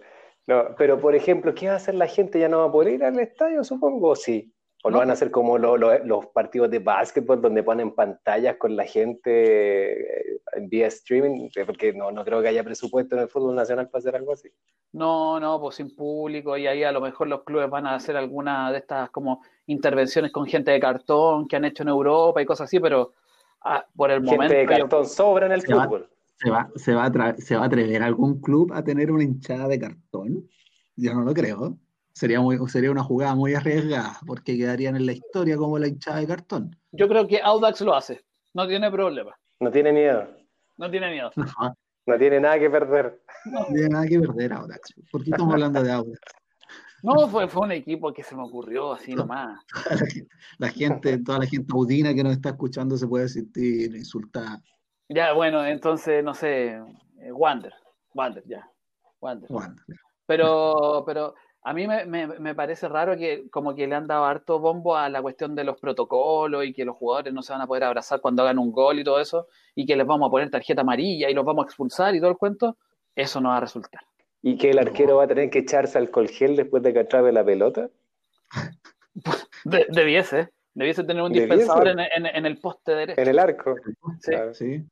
No, 0.48 0.76
pero 0.78 1.00
por 1.00 1.16
ejemplo, 1.16 1.54
¿qué 1.56 1.68
va 1.68 1.74
a 1.74 1.78
hacer 1.78 1.96
la 1.96 2.08
gente? 2.08 2.40
¿Ya 2.40 2.50
no 2.50 2.60
va 2.60 2.66
a 2.66 2.72
poder 2.72 2.94
ir 2.96 3.04
al 3.04 3.20
estadio, 3.20 3.64
supongo? 3.64 4.16
Sí. 4.16 4.52
O 4.84 4.90
lo 4.90 4.94
No. 4.94 5.00
van 5.00 5.10
a 5.10 5.14
hacer 5.14 5.30
como 5.30 5.58
lo- 5.58 5.76
lo- 5.76 6.04
los 6.06 6.28
partidos 6.28 6.70
de 6.72 6.80
básquetbol, 6.80 7.42
donde 7.42 7.64
ponen 7.64 7.92
pantallas 7.94 8.56
con 8.58 8.78
la 8.78 8.86
gente 8.86 9.92
eh, 10.36 10.42
en 10.54 10.70
vía 10.70 10.88
streaming, 10.88 11.50
eh, 11.56 11.66
porque 11.66 11.92
no, 11.92 12.12
no 12.12 12.24
creo 12.24 12.42
que 12.42 12.48
haya 12.48 12.64
presupuesto 12.64 13.16
en 13.16 13.24
el 13.24 13.28
fútbol 13.28 13.56
nacional 13.56 13.90
para 13.90 14.00
hacer 14.00 14.16
algo 14.16 14.32
así. 14.34 14.50
no, 14.94 15.40
no, 15.40 15.60
pues 15.60 15.76
sin 15.76 15.94
público 15.96 16.56
y 16.58 16.66
ahí 16.66 16.84
a 16.84 16.92
lo 16.94 17.02
mejor 17.02 17.28
los 17.28 17.44
clubes 17.44 17.70
van 17.70 17.86
a 17.88 17.96
hacer 17.96 18.16
alguna 18.16 18.72
de 18.72 18.78
estas 18.80 19.10
como 19.12 19.42
intervenciones 19.68 20.32
con 20.32 20.46
gente 20.48 20.72
de 20.72 20.80
cartón 20.80 21.48
que 21.48 21.58
han 21.58 21.66
hecho 21.66 21.84
en 21.84 21.90
Europa 21.90 22.42
y 22.42 22.46
cosas 22.46 22.66
así, 22.66 22.80
pero 22.80 23.14
ah, 23.62 23.86
por 23.96 24.10
el 24.12 24.20
Gente 24.24 24.32
momento 24.32 24.56
de 24.56 24.64
yo- 24.64 24.70
cartón 24.70 25.06
sobra 25.06 25.46
en 25.48 25.52
el 25.52 25.62
Se 25.62 25.74
va- 25.74 25.84
fútbol. 25.84 26.10
¿Se 26.38 26.50
va, 26.50 26.70
se 26.76 26.94
va 26.96 27.06
a 27.06 27.36
¿Se 27.38 27.56
va 27.58 27.64
a 27.64 27.66
atrever 27.66 28.02
algún 28.02 28.40
club 28.40 28.72
a 28.74 28.82
tener 28.82 29.12
una 29.12 29.24
hinchada 29.26 29.68
de 29.68 29.78
cartón? 29.78 30.48
Yo 30.96 31.14
no 31.14 31.22
lo 31.24 31.34
creo. 31.34 31.78
Sería, 32.20 32.42
muy, 32.42 32.58
sería 32.68 32.92
una 32.92 33.02
jugada 33.02 33.34
muy 33.34 33.54
arriesgada, 33.56 34.20
porque 34.28 34.58
quedarían 34.58 34.98
en 34.98 35.06
la 35.06 35.14
historia 35.14 35.56
como 35.56 35.80
la 35.80 35.88
hinchada 35.88 36.20
de 36.20 36.28
cartón. 36.28 36.76
yo 36.92 37.08
creo 37.08 37.26
que 37.26 37.42
Audax 37.42 37.80
lo 37.80 37.96
hace, 37.96 38.26
no 38.54 38.68
tiene 38.68 38.92
problema, 38.92 39.34
No 39.62 39.72
tiene 39.72 39.94
miedo. 39.94 40.28
no 40.76 40.92
tiene 40.92 41.12
miedo. 41.12 41.32
No, 41.38 41.74
No 42.06 42.18
tiene 42.18 42.42
nada 42.42 42.60
que 42.60 42.70
perder. 42.70 43.22
no 43.46 43.66
tiene 43.68 43.88
nada 43.88 44.06
que 44.06 44.20
perder 44.20 44.52
Audax. 44.52 44.94
¿Por 45.10 45.24
qué 45.24 45.30
estamos 45.32 45.54
hablando 45.54 45.82
de 45.82 45.92
Audax? 45.94 46.20
No, 47.04 47.30
fue, 47.30 47.48
fue 47.48 47.62
un 47.68 47.72
equipo 47.72 48.12
que 48.12 48.22
se 48.24 48.36
me 48.36 48.44
ocurrió 48.44 48.92
así 48.92 49.16
nomás. 49.16 49.58
La 50.58 50.68
gente, 50.68 51.20
toda 51.20 51.40
la 51.40 51.46
gente 51.46 51.72
audina 51.74 52.14
que 52.14 52.22
nos 52.22 52.34
está 52.34 52.50
escuchando 52.50 52.98
se 52.98 53.08
puede 53.08 53.30
sentir 53.30 53.96
insultada. 53.96 54.62
Ya, 55.08 55.32
bueno, 55.32 55.66
entonces, 55.66 56.22
no 56.22 56.34
sé, 56.34 56.74
eh, 57.22 57.32
Wander, 57.32 57.74
Wander, 58.14 58.44
ya, 58.46 58.70
Wander. 59.22 59.48
Bueno, 59.50 59.76
Pero, 60.26 61.04
pero 61.06 61.34
a 61.62 61.74
mí 61.74 61.88
me, 61.88 62.06
me- 62.06 62.28
me 62.28 62.56
parece 62.56 62.88
raro 62.88 63.18
que 63.18 63.50
como 63.50 63.76
que 63.76 63.86
le 63.88 63.96
han 63.96 64.08
dado 64.08 64.26
harto 64.26 64.60
bombo 64.60 64.96
a 64.96 65.10
la 65.10 65.22
cuestión 65.22 65.56
de 65.56 65.64
los 65.66 65.80
protocolos 65.80 66.66
y 66.66 66.74
que 66.74 66.86
los 66.86 66.96
jugadores 66.96 67.34
no 67.34 67.42
se 67.42 67.52
van 67.54 67.62
a 67.62 67.68
poder 67.68 67.84
abrazar 67.84 68.22
cuando 68.22 68.44
hagan 68.44 68.58
un 68.60 68.72
gol 68.72 69.00
y 69.00 69.04
todo 69.04 69.20
eso, 69.20 69.48
y 69.76 69.86
que 69.86 69.96
les 69.96 70.08
vamos 70.08 70.28
a 70.28 70.32
poner 70.32 70.50
tarjeta 70.50 70.82
amarilla 70.82 71.30
y 71.30 71.34
los 71.34 71.44
vamos 71.46 71.64
a 71.66 71.68
expulsar 71.68 72.16
y 72.16 72.20
todo 72.20 72.30
el 72.32 72.38
cuento, 72.38 72.78
eso 73.16 73.42
no 73.42 73.50
va 73.50 73.58
a 73.58 73.62
resultar. 73.62 74.02
¿Y 74.42 74.58
que 74.58 74.70
el 74.70 74.80
arquero 74.80 75.18
va 75.18 75.26
a 75.26 75.28
tener 75.28 75.50
que 75.50 75.60
echarse 75.60 75.98
alcohol 75.98 76.30
gel 76.30 76.56
después 76.56 76.82
de 76.82 76.94
que 76.94 77.00
atrape 77.00 77.32
la 77.34 77.44
pelota? 77.44 77.90
De- 79.66 79.86
debiese, 79.90 80.50
debiese 80.74 81.04
tener 81.04 81.22
un 81.24 81.34
dispensador 81.34 81.90
en, 81.90 82.00
en- 82.00 82.26
en 82.26 82.46
el 82.46 82.58
poste 82.60 82.94
derecho. 82.96 83.22
En 83.22 83.28
el 83.28 83.40
arco. 83.40 83.76
Sí. 84.22 84.32
Claro. 84.32 84.54
sí. 84.54 84.84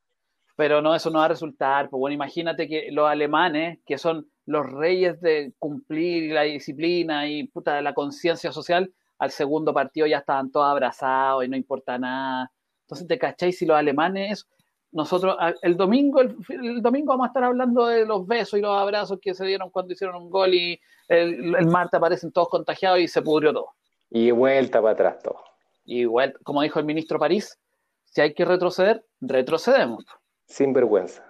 Pero 0.56 0.82
no, 0.82 0.94
eso 0.94 1.08
no 1.10 1.20
va 1.20 1.26
a 1.26 1.28
resultar. 1.28 1.88
Pues 1.88 1.98
bueno, 2.00 2.14
imagínate 2.14 2.68
que 2.68 2.88
los 2.90 3.08
alemanes, 3.08 3.78
que 3.86 3.96
son 3.96 4.28
los 4.48 4.70
reyes 4.72 5.20
de 5.20 5.52
cumplir 5.58 6.32
la 6.32 6.42
disciplina 6.42 7.28
y 7.28 7.46
puta 7.48 7.76
de 7.76 7.82
la 7.82 7.92
conciencia 7.92 8.50
social, 8.50 8.90
al 9.18 9.30
segundo 9.30 9.74
partido 9.74 10.06
ya 10.06 10.18
estaban 10.18 10.50
todos 10.50 10.66
abrazados 10.66 11.44
y 11.44 11.48
no 11.48 11.56
importa 11.56 11.98
nada. 11.98 12.50
Entonces, 12.82 13.06
¿te 13.06 13.18
cacháis 13.18 13.58
si 13.58 13.66
los 13.66 13.76
alemanes, 13.76 14.48
nosotros 14.90 15.36
el 15.60 15.76
domingo, 15.76 16.22
el, 16.22 16.34
el 16.48 16.80
domingo 16.80 17.12
vamos 17.12 17.26
a 17.26 17.28
estar 17.28 17.44
hablando 17.44 17.86
de 17.86 18.06
los 18.06 18.26
besos 18.26 18.58
y 18.58 18.62
los 18.62 18.74
abrazos 18.74 19.18
que 19.20 19.34
se 19.34 19.44
dieron 19.44 19.68
cuando 19.70 19.92
hicieron 19.92 20.16
un 20.22 20.30
gol 20.30 20.54
y 20.54 20.80
el, 21.08 21.54
el 21.54 21.66
martes 21.66 21.98
aparecen 21.98 22.32
todos 22.32 22.48
contagiados 22.48 23.00
y 23.00 23.08
se 23.08 23.20
pudrió 23.20 23.52
todo. 23.52 23.68
Y 24.10 24.30
vuelta 24.30 24.80
para 24.80 24.92
atrás 24.94 25.22
todo. 25.22 25.44
Y 25.84 26.06
como 26.42 26.62
dijo 26.62 26.78
el 26.78 26.86
ministro 26.86 27.18
París, 27.18 27.58
si 28.04 28.22
hay 28.22 28.32
que 28.32 28.46
retroceder, 28.46 29.04
retrocedemos. 29.20 30.06
Sin 30.46 30.72
vergüenza. 30.72 31.22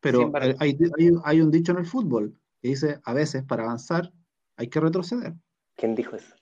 Pero 0.00 0.18
Sin 0.18 0.26
embargo. 0.26 0.54
hay, 0.60 0.76
hay- 0.98 1.12
hay 1.24 1.40
un 1.40 1.50
dicho 1.50 1.72
en 1.72 1.78
el 1.78 1.86
fútbol 1.86 2.34
que 2.60 2.68
dice, 2.68 3.00
a 3.04 3.12
veces 3.14 3.44
para 3.44 3.64
avanzar 3.64 4.12
hay 4.56 4.68
que 4.68 4.80
retroceder. 4.80 5.34
¿Quién 5.76 5.94
dijo 5.94 6.16
eso? 6.16 6.34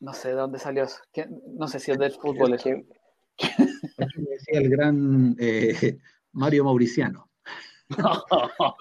No 0.00 0.12
sé 0.12 0.28
de 0.28 0.34
dónde 0.34 0.58
salió 0.58 0.84
eso. 0.84 0.98
¿Quién? 1.12 1.40
No 1.56 1.68
sé 1.68 1.78
si 1.80 1.90
es 1.92 1.98
del 1.98 2.12
fútbol 2.20 2.54
eso. 2.54 2.64
¿Quién? 2.64 2.86
Decía 3.38 4.60
el 4.60 4.68
gran 4.68 5.36
eh, 5.38 5.98
Mario 6.32 6.64
Mauriciano. 6.64 7.30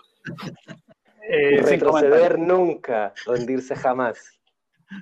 Eh, 1.23 1.61
Retroceder 1.61 2.37
nunca, 2.39 3.13
rendirse 3.25 3.75
jamás. 3.75 4.17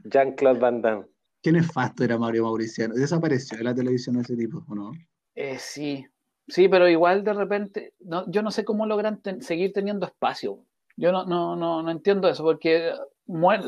Jean-Claude 0.04 0.60
Van 0.60 0.82
Damme. 0.82 1.06
Qué 1.42 1.52
nefasto 1.52 2.04
era 2.04 2.18
Mario 2.18 2.44
Mauriciano. 2.44 2.94
Desapareció 2.94 3.58
de 3.58 3.64
la 3.64 3.74
televisión 3.74 4.18
ese 4.20 4.36
tipo, 4.36 4.64
¿o 4.68 4.76
no? 4.76 4.92
Eh, 5.34 5.58
sí, 5.58 6.06
sí, 6.48 6.68
pero 6.68 6.88
igual 6.88 7.24
de 7.24 7.34
repente, 7.34 7.94
no, 8.02 8.30
yo 8.30 8.42
no 8.42 8.52
sé 8.52 8.64
cómo 8.66 8.86
logran 8.86 9.22
ten- 9.22 9.42
seguir 9.42 9.72
teniendo 9.74 10.06
espacio. 10.06 10.66
Yo 11.00 11.14
no, 11.14 11.26
no, 11.26 11.56
no, 11.56 11.82
no 11.82 11.92
entiendo 11.92 12.28
eso, 12.28 12.44
porque, 12.44 12.92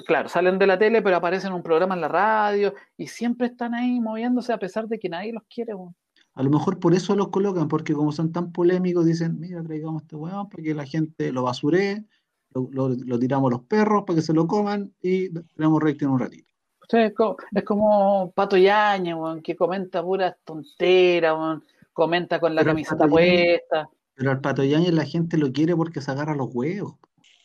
claro, 0.05 0.27
salen 0.27 0.59
de 0.59 0.67
la 0.67 0.77
tele, 0.77 1.01
pero 1.01 1.15
aparecen 1.15 1.51
en 1.51 1.55
un 1.55 1.63
programa 1.63 1.95
en 1.95 2.01
la 2.01 2.09
radio 2.09 2.73
y 2.97 3.07
siempre 3.07 3.47
están 3.47 3.73
ahí 3.73 4.01
moviéndose 4.01 4.51
a 4.51 4.57
pesar 4.57 4.87
de 4.89 4.99
que 4.99 5.07
nadie 5.07 5.31
los 5.31 5.43
quiere. 5.43 5.73
weón. 5.73 5.95
A 6.33 6.43
lo 6.43 6.49
mejor 6.49 6.77
por 6.79 6.93
eso 6.93 7.15
los 7.15 7.29
colocan, 7.29 7.69
porque 7.69 7.93
como 7.93 8.11
son 8.11 8.33
tan 8.33 8.51
polémicos, 8.51 9.05
dicen, 9.05 9.39
mira, 9.39 9.63
traigamos 9.63 10.01
este 10.01 10.17
weón 10.17 10.49
para 10.49 10.61
que 10.61 10.73
la 10.73 10.85
gente 10.85 11.31
lo 11.31 11.43
basuree, 11.43 12.03
lo, 12.53 12.67
lo- 12.71 12.89
lo 12.89 13.17
tiramos 13.17 13.49
a 13.49 13.55
los 13.55 13.63
perros 13.63 14.03
para 14.05 14.17
que 14.17 14.21
se 14.21 14.33
lo 14.33 14.45
coman 14.45 14.93
y 15.01 15.29
tenemos 15.55 15.81
rating 15.81 16.07
un 16.07 16.19
ratito. 16.19 16.51
Es, 16.89 17.13
como, 17.63 18.31
Pato 18.35 18.57
weón, 18.57 19.41
que 19.41 19.55
comenta 19.55 20.03
puras 20.03 20.35
tonteras, 20.43 21.61
comenta 21.93 22.41
con 22.41 22.53
la 22.55 22.61
Pero 22.61 22.71
camiseta 22.71 23.07
puesta. 23.07 23.89
Pero 24.13 24.31
al 24.31 24.41
Pato 24.41 24.63
Yáñez 24.63 24.93
la 24.93 25.05
gente 25.05 25.37
lo 25.37 25.51
quiere 25.51 25.75
porque 25.75 26.01
se 26.01 26.11
agarra 26.11 26.35
los 26.35 26.49
huevos. 26.53 26.95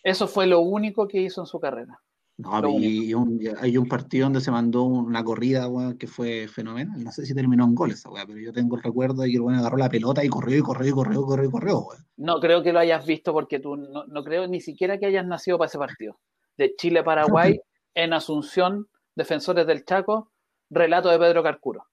Eso 0.07 0.29
fue 0.29 0.47
lo 0.47 0.61
único 0.61 1.09
que 1.09 1.21
hizo 1.21 1.41
en 1.41 1.49
su 1.49 1.59
carrera. 1.59 2.01
No, 2.39 2.79
y 2.79 3.13
un- 3.13 3.41
hay 3.59 3.77
un 3.77 3.89
partido 3.89 4.27
donde 4.27 4.41
se 4.41 4.53
mandó 4.53 4.85
una 4.85 5.25
corrida, 5.25 5.69
que 5.99 6.07
fue 6.07 6.47
fenomenal. 6.47 7.03
No 7.03 7.11
sé 7.11 7.27
si 7.27 7.35
terminó 7.35 7.65
en 7.65 7.75
gol 7.75 7.91
esa 7.91 8.09
pero 8.25 8.39
yo 8.39 8.53
tengo 8.53 8.77
el 8.77 8.85
recuerdo 8.85 9.23
de 9.23 9.31
que 9.31 9.35
el 9.35 9.41
weón 9.41 9.59
agarró 9.59 9.79
la 9.79 9.89
pelota 9.89 10.25
y 10.25 10.29
corrió 10.29 10.59
y 10.59 10.63
corrió 10.63 10.89
y 10.91 10.93
corrió 10.93 11.21
y 11.23 11.25
corrió 11.25 11.49
y 11.49 11.51
corrió. 11.51 11.87
No 12.19 12.39
creo 12.39 12.63
que 12.63 12.73
lo 12.73 12.79
hayas 12.79 13.05
visto 13.05 13.33
porque 13.33 13.59
tú 13.59 13.75
no, 13.77 14.05
no 14.07 14.23
creo 14.23 14.47
ni 14.47 14.61
siquiera 14.61 14.97
que 14.99 15.07
hayas 15.07 15.27
nacido 15.27 15.59
para 15.59 15.67
ese 15.67 15.79
partido. 15.79 16.21
De 16.57 16.73
Chile-Paraguay 16.77 17.59
en 17.95 18.13
Asunción, 18.13 18.87
Defensores 19.17 19.67
del 19.67 19.85
Chaco, 19.85 20.31
relato 20.71 21.09
de 21.09 21.19
Pedro 21.19 21.43
Carcuro. 21.43 21.85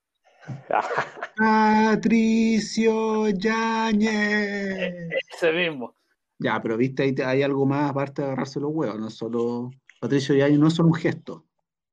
Patricio 1.38 3.30
Yáñez. 3.30 5.10
Ese 5.34 5.52
mismo. 5.52 5.96
Ya, 6.44 6.62
pero 6.62 6.78
viste, 6.78 7.04
ahí 7.04 7.14
te- 7.14 7.24
hay 7.26 7.42
algo 7.42 7.66
más 7.66 7.90
aparte 7.90 8.22
de 8.22 8.28
agarrarse 8.28 8.60
los 8.60 8.72
huevos, 8.74 9.00
no 9.00 9.10
solo 9.10 9.72
Patricio 10.00 10.36
Yáñez 10.36 10.60
no 10.60 10.68
es 10.68 10.74
solo 10.74 10.90
un 10.90 10.96
gesto, 10.96 11.46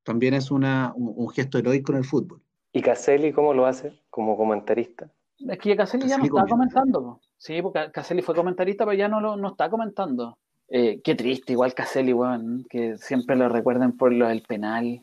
también 0.03 0.33
es 0.33 0.51
una, 0.51 0.91
un, 0.95 1.13
un 1.15 1.29
gesto 1.29 1.57
heroico 1.57 1.91
en 1.93 1.99
el 1.99 2.03
fútbol. 2.05 2.41
¿Y 2.73 2.81
Caselli 2.81 3.31
cómo 3.33 3.53
lo 3.53 3.65
hace 3.65 4.01
como 4.09 4.35
comentarista? 4.37 5.09
Es 5.39 5.57
que 5.57 5.75
Caselli 5.75 6.07
ya 6.07 6.17
no 6.17 6.23
está 6.25 6.33
comenta. 6.41 6.55
comentando. 6.55 7.01
po. 7.01 7.21
Sí, 7.37 7.61
porque 7.61 7.91
Caselli 7.91 8.21
fue 8.21 8.35
comentarista, 8.35 8.85
pero 8.85 8.95
ya 8.97 9.07
no, 9.07 9.19
lo, 9.21 9.35
no 9.37 9.49
está 9.49 9.69
comentando. 9.69 10.37
Eh, 10.67 11.01
qué 11.03 11.15
triste, 11.15 11.53
igual 11.53 11.73
Caselli, 11.73 12.13
weón, 12.13 12.65
que 12.69 12.95
siempre 12.97 13.35
lo 13.35 13.49
recuerden 13.49 13.97
por 13.97 14.13
lo 14.13 14.27
del 14.27 14.41
penal. 14.43 15.01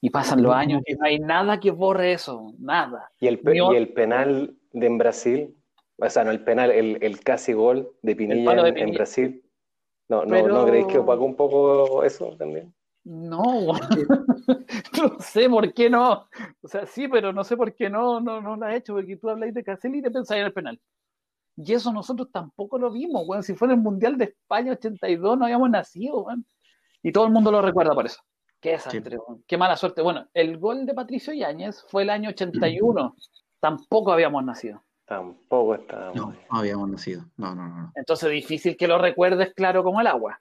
Y 0.00 0.10
pasan 0.10 0.42
los 0.42 0.54
años 0.54 0.82
y 0.86 0.94
no 0.94 1.04
hay 1.04 1.18
nada 1.18 1.58
que 1.58 1.70
borre 1.70 2.12
eso, 2.12 2.52
nada. 2.58 3.10
¿Y 3.20 3.26
el, 3.28 3.38
pe- 3.40 3.52
Ni 3.52 3.60
o- 3.60 3.72
y 3.72 3.76
el 3.76 3.92
penal 3.92 4.56
de 4.72 4.86
en 4.86 4.98
Brasil? 4.98 5.56
O 5.98 6.10
sea, 6.10 6.24
no, 6.24 6.30
el 6.30 6.44
penal, 6.44 6.70
el, 6.70 6.98
el 7.02 7.20
casi 7.20 7.52
gol 7.52 7.90
de 8.02 8.16
Pinilla 8.16 8.62
de 8.62 8.68
en, 8.68 8.78
en. 8.78 8.94
Brasil. 8.94 9.42
No, 10.08 10.24
no, 10.24 10.30
Pero- 10.30 10.48
¿no 10.48 10.66
creéis 10.66 10.86
que 10.86 10.98
opacó 10.98 11.24
un 11.24 11.36
poco 11.36 12.04
eso 12.04 12.36
también? 12.36 12.74
No, 13.04 13.42
no 15.00 15.20
sé 15.20 15.48
por 15.48 15.72
qué 15.72 15.88
no. 15.88 16.26
O 16.60 16.68
sea, 16.68 16.86
sí, 16.86 17.06
pero 17.08 17.32
no 17.32 17.44
sé 17.44 17.56
por 17.56 17.72
qué 17.74 17.88
no, 17.88 18.20
no, 18.20 18.40
no 18.40 18.56
lo 18.56 18.66
ha 18.66 18.74
hecho, 18.74 18.94
porque 18.94 19.16
tú 19.16 19.30
habláis 19.30 19.54
de 19.54 19.62
Caselli 19.64 19.98
y 19.98 20.02
te 20.02 20.10
pensáis 20.10 20.40
en 20.40 20.46
el 20.46 20.52
penal. 20.52 20.80
Y 21.56 21.72
eso 21.72 21.92
nosotros 21.92 22.28
tampoco 22.32 22.78
lo 22.78 22.90
vimos, 22.90 23.22
weón. 23.26 23.42
Si 23.42 23.54
fue 23.54 23.66
en 23.68 23.72
el 23.74 23.78
Mundial 23.80 24.18
de 24.18 24.24
España 24.24 24.72
82, 24.72 25.38
no 25.38 25.44
habíamos 25.44 25.70
nacido, 25.70 26.24
weón. 26.24 26.44
Y 27.02 27.12
todo 27.12 27.26
el 27.26 27.32
mundo 27.32 27.50
lo 27.52 27.62
recuerda 27.62 27.94
por 27.94 28.06
eso. 28.06 28.20
Qué 28.60 28.70
desastre. 28.72 29.18
Qué 29.46 29.56
mala 29.56 29.76
suerte. 29.76 30.02
Bueno, 30.02 30.26
el 30.34 30.58
gol 30.58 30.84
de 30.84 30.92
Patricio 30.94 31.32
Yáñez 31.32 31.84
fue 31.88 32.02
el 32.02 32.10
año 32.10 32.30
81. 32.30 33.14
Tampoco 33.60 34.12
habíamos 34.12 34.44
nacido. 34.44 34.82
Tampoco 35.06 35.76
estábamos. 35.76 36.16
No, 36.16 36.30
no 36.30 36.58
habíamos 36.58 36.90
nacido, 36.90 37.24
no, 37.36 37.54
no, 37.54 37.68
no. 37.68 37.82
no. 37.82 37.92
Entonces, 37.94 38.30
difícil 38.30 38.76
que 38.76 38.88
lo 38.88 38.98
recuerdes 38.98 39.54
claro 39.54 39.84
como 39.84 40.00
el 40.00 40.06
agua. 40.06 40.40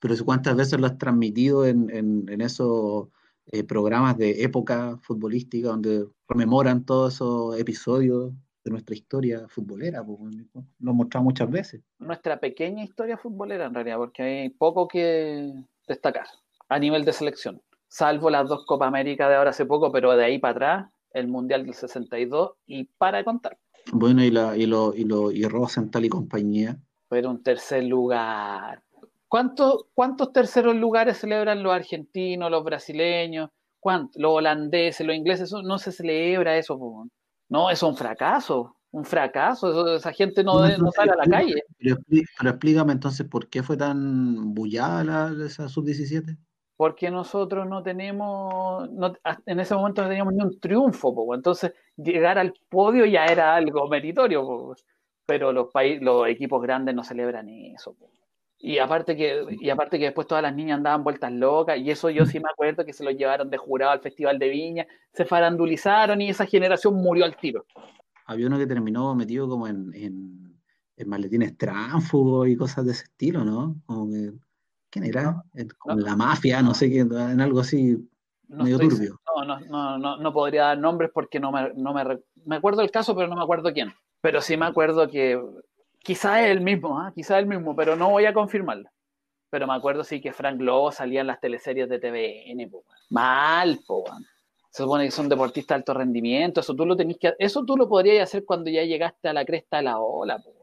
Pero 0.00 0.14
¿cuántas 0.24 0.56
veces 0.56 0.80
lo 0.80 0.86
has 0.86 0.98
transmitido 0.98 1.66
en, 1.66 1.90
en, 1.90 2.26
en 2.28 2.40
esos 2.40 3.08
eh, 3.52 3.62
programas 3.62 4.18
de 4.18 4.42
época 4.42 4.98
futbolística 5.02 5.68
donde 5.68 6.06
rememoran 6.28 6.84
todos 6.84 7.14
esos 7.14 7.58
episodios 7.60 8.32
de 8.64 8.70
nuestra 8.72 8.96
historia 8.96 9.46
futbolera, 9.48 10.04
pues, 10.04 10.18
lo 10.52 10.62
hemos 10.80 10.94
mostrado 10.96 11.24
muchas 11.24 11.48
veces. 11.48 11.80
Nuestra 12.00 12.40
pequeña 12.40 12.82
historia 12.82 13.16
futbolera 13.16 13.66
en 13.66 13.74
realidad, 13.74 13.98
porque 13.98 14.22
hay 14.22 14.48
poco 14.50 14.88
que 14.88 15.52
destacar 15.86 16.26
a 16.68 16.78
nivel 16.80 17.04
de 17.04 17.12
selección, 17.12 17.62
salvo 17.86 18.28
las 18.28 18.48
dos 18.48 18.66
Copa 18.66 18.88
América 18.88 19.28
de 19.28 19.36
ahora 19.36 19.50
hace 19.50 19.64
poco, 19.64 19.92
pero 19.92 20.16
de 20.16 20.24
ahí 20.24 20.40
para 20.40 20.50
atrás, 20.52 20.90
el 21.12 21.28
Mundial 21.28 21.64
del 21.64 21.74
62 21.74 22.54
y 22.66 22.84
para 22.98 23.22
contar. 23.22 23.56
Bueno, 23.92 24.22
y, 24.24 24.30
la, 24.30 24.56
y, 24.56 24.66
lo, 24.66 24.94
y, 24.94 25.04
lo, 25.04 25.30
y 25.30 25.44
Rosenthal 25.44 26.04
y 26.04 26.08
compañía. 26.08 26.78
Pero 27.08 27.30
un 27.30 27.42
tercer 27.42 27.84
lugar. 27.84 28.82
¿Cuántos, 29.28 29.86
¿Cuántos 29.94 30.32
terceros 30.32 30.74
lugares 30.74 31.18
celebran 31.18 31.62
los 31.62 31.72
argentinos, 31.72 32.50
los 32.50 32.64
brasileños? 32.64 33.50
¿Cuántos? 33.80 34.20
Los 34.20 34.32
holandeses, 34.32 35.06
los 35.06 35.16
ingleses, 35.16 35.52
no 35.52 35.78
se 35.78 35.92
celebra 35.92 36.56
eso. 36.56 37.08
No, 37.48 37.70
es 37.70 37.82
un 37.82 37.96
fracaso, 37.96 38.76
un 38.90 39.04
fracaso. 39.04 39.96
esa 39.96 40.12
gente 40.12 40.42
no, 40.42 40.58
sale 40.90 41.12
a 41.12 41.16
la 41.16 41.24
calle. 41.24 41.62
Pero, 41.78 41.96
explícame 42.50 42.92
entonces 42.92 43.26
por 43.28 43.48
qué 43.48 43.62
fue 43.62 43.76
tan 43.76 44.54
bullada 44.54 45.04
la, 45.04 45.46
esa 45.46 45.68
sub-17 45.68 46.36
porque 46.76 47.10
nosotros 47.10 47.66
no 47.66 47.82
tenemos, 47.82 48.88
en 49.46 49.60
ese 49.60 49.74
momento 49.74 50.02
no 50.02 50.08
teníamos 50.08 50.34
ni 50.34 50.44
un 50.44 50.60
triunfo, 50.60 51.34
entonces 51.34 51.72
llegar 51.96 52.38
al 52.38 52.54
podio 52.68 53.04
ya 53.06 53.26
era 53.26 53.54
algo 53.54 53.88
meritorio, 53.88 54.74
pero 55.26 55.52
los, 55.52 55.68
países, 55.72 56.02
los 56.02 56.28
equipos 56.28 56.62
grandes 56.62 56.94
no 56.94 57.04
celebran 57.04 57.48
eso. 57.48 57.96
Y 58.58 58.78
aparte, 58.78 59.16
que, 59.16 59.44
y 59.60 59.68
aparte 59.68 59.98
que 59.98 60.06
después 60.06 60.26
todas 60.26 60.42
las 60.42 60.54
niñas 60.54 60.78
andaban 60.78 61.04
vueltas 61.04 61.32
locas, 61.32 61.78
y 61.78 61.90
eso 61.90 62.08
yo 62.10 62.24
sí 62.24 62.40
me 62.40 62.48
acuerdo 62.50 62.84
que 62.84 62.92
se 62.92 63.04
lo 63.04 63.10
llevaron 63.10 63.50
de 63.50 63.58
jurado 63.58 63.92
al 63.92 64.00
Festival 64.00 64.38
de 64.38 64.48
Viña, 64.48 64.86
se 65.12 65.24
farandulizaron 65.24 66.20
y 66.22 66.30
esa 66.30 66.46
generación 66.46 66.94
murió 66.94 67.24
al 67.24 67.36
tiro. 67.36 67.66
Había 68.24 68.46
uno 68.46 68.58
que 68.58 68.66
terminó 68.66 69.14
metido 69.14 69.48
como 69.48 69.68
en, 69.68 69.92
en, 69.94 70.58
en 70.96 71.08
maletines 71.08 71.56
tránfugos 71.56 72.48
y 72.48 72.56
cosas 72.56 72.86
de 72.86 72.92
ese 72.92 73.04
estilo, 73.04 73.44
¿no? 73.44 73.76
Como 73.86 74.10
que 74.10 74.32
¿Quién 74.90 75.04
era? 75.04 75.44
Con 75.78 76.02
la 76.02 76.16
mafia, 76.16 76.62
no 76.62 76.72
sé 76.72 76.88
qué, 76.88 77.00
en 77.00 77.40
algo 77.40 77.60
así 77.60 77.96
medio 78.48 78.78
turbio. 78.78 79.20
No, 79.44 79.60
no, 79.60 79.98
no, 79.98 80.16
no, 80.16 80.32
podría 80.32 80.64
dar 80.64 80.78
nombres 80.78 81.10
porque 81.12 81.40
no 81.40 81.52
me, 81.52 81.72
no 81.74 81.92
me, 81.92 82.04
me 82.44 82.56
acuerdo 82.56 82.82
el 82.82 82.90
caso, 82.90 83.14
pero 83.14 83.28
no 83.28 83.36
me 83.36 83.42
acuerdo 83.42 83.72
quién. 83.72 83.92
Pero 84.20 84.40
sí 84.40 84.56
me 84.56 84.66
acuerdo 84.66 85.08
que 85.08 85.40
quizá 85.98 86.42
es 86.42 86.50
el 86.50 86.60
mismo, 86.60 87.06
¿eh? 87.06 87.12
quizá 87.14 87.36
es 87.36 87.42
el 87.42 87.48
mismo, 87.48 87.74
pero 87.76 87.96
no 87.96 88.10
voy 88.10 88.26
a 88.26 88.34
confirmarlo. 88.34 88.88
Pero 89.50 89.66
me 89.66 89.74
acuerdo 89.74 90.04
sí 90.04 90.20
que 90.20 90.32
Frank 90.32 90.60
Lobo 90.60 90.90
salía 90.90 91.20
en 91.20 91.28
las 91.28 91.40
teleseries 91.40 91.88
de 91.88 91.98
TVN, 91.98 92.70
mal, 93.10 93.78
po, 93.86 94.04
se 94.70 94.82
supone 94.82 95.04
que 95.04 95.10
son 95.10 95.28
deportistas 95.28 95.76
de 95.76 95.80
alto 95.80 95.94
rendimiento, 95.94 96.60
eso 96.60 96.74
tú 96.74 96.84
lo 96.84 96.96
tenés 96.96 97.16
que 97.18 97.34
eso 97.38 97.64
tú 97.64 97.76
lo 97.76 97.88
podrías 97.88 98.28
hacer 98.28 98.44
cuando 98.44 98.70
ya 98.70 98.82
llegaste 98.82 99.28
a 99.28 99.32
la 99.32 99.44
cresta 99.44 99.78
de 99.78 99.84
la 99.84 99.98
ola, 100.00 100.38
po 100.38 100.56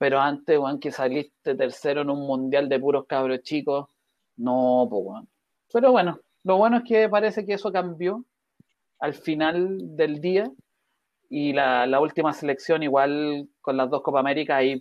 pero 0.00 0.18
antes, 0.18 0.58
weón, 0.58 0.80
que 0.80 0.90
saliste 0.92 1.54
tercero 1.54 2.00
en 2.00 2.08
un 2.08 2.26
mundial 2.26 2.70
de 2.70 2.80
puros 2.80 3.04
cabros 3.06 3.42
chicos, 3.42 3.86
no, 4.36 4.84
weón. 4.84 5.28
Pero 5.70 5.92
bueno, 5.92 6.18
lo 6.44 6.56
bueno 6.56 6.78
es 6.78 6.84
que 6.84 7.08
parece 7.08 7.44
que 7.44 7.54
eso 7.54 7.72
cambió 7.72 8.24
al 8.98 9.14
final 9.14 9.78
del 9.96 10.20
día 10.20 10.50
y 11.28 11.52
la, 11.52 12.00
última 12.00 12.32
selección 12.32 12.82
igual 12.82 13.48
con 13.60 13.76
las 13.76 13.88
dos 13.88 14.02
Copa 14.02 14.20
América 14.20 14.56
ahí 14.56 14.80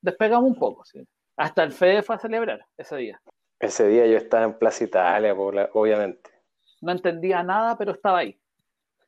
despegamos 0.00 0.48
un 0.48 0.56
poco, 0.56 0.84
¿sí? 0.84 1.06
Hasta 1.36 1.64
el 1.64 1.72
FEDE 1.72 2.02
fue 2.02 2.14
a 2.14 2.18
celebrar 2.18 2.64
ese 2.76 2.96
día. 2.96 3.20
Ese 3.58 3.88
día 3.88 4.06
yo 4.06 4.16
estaba 4.16 4.44
en 4.44 4.58
Plaza 4.58 4.84
Italia, 4.84 5.34
obviamente. 5.34 6.30
No 6.80 6.92
entendía 6.92 7.42
nada, 7.42 7.76
pero 7.76 7.92
estaba 7.92 8.18
ahí. 8.18 8.38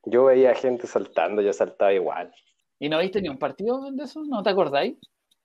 Yo 0.05 0.25
veía 0.25 0.55
gente 0.55 0.87
saltando, 0.87 1.43
yo 1.43 1.53
saltaba 1.53 1.93
igual. 1.93 2.33
¿Y 2.79 2.89
no 2.89 2.99
viste 2.99 3.21
ni 3.21 3.29
un 3.29 3.39
partido 3.39 3.91
de 3.91 4.03
eso? 4.03 4.23
¿No 4.25 4.43
te 4.43 4.51
acordáis? 4.51 4.97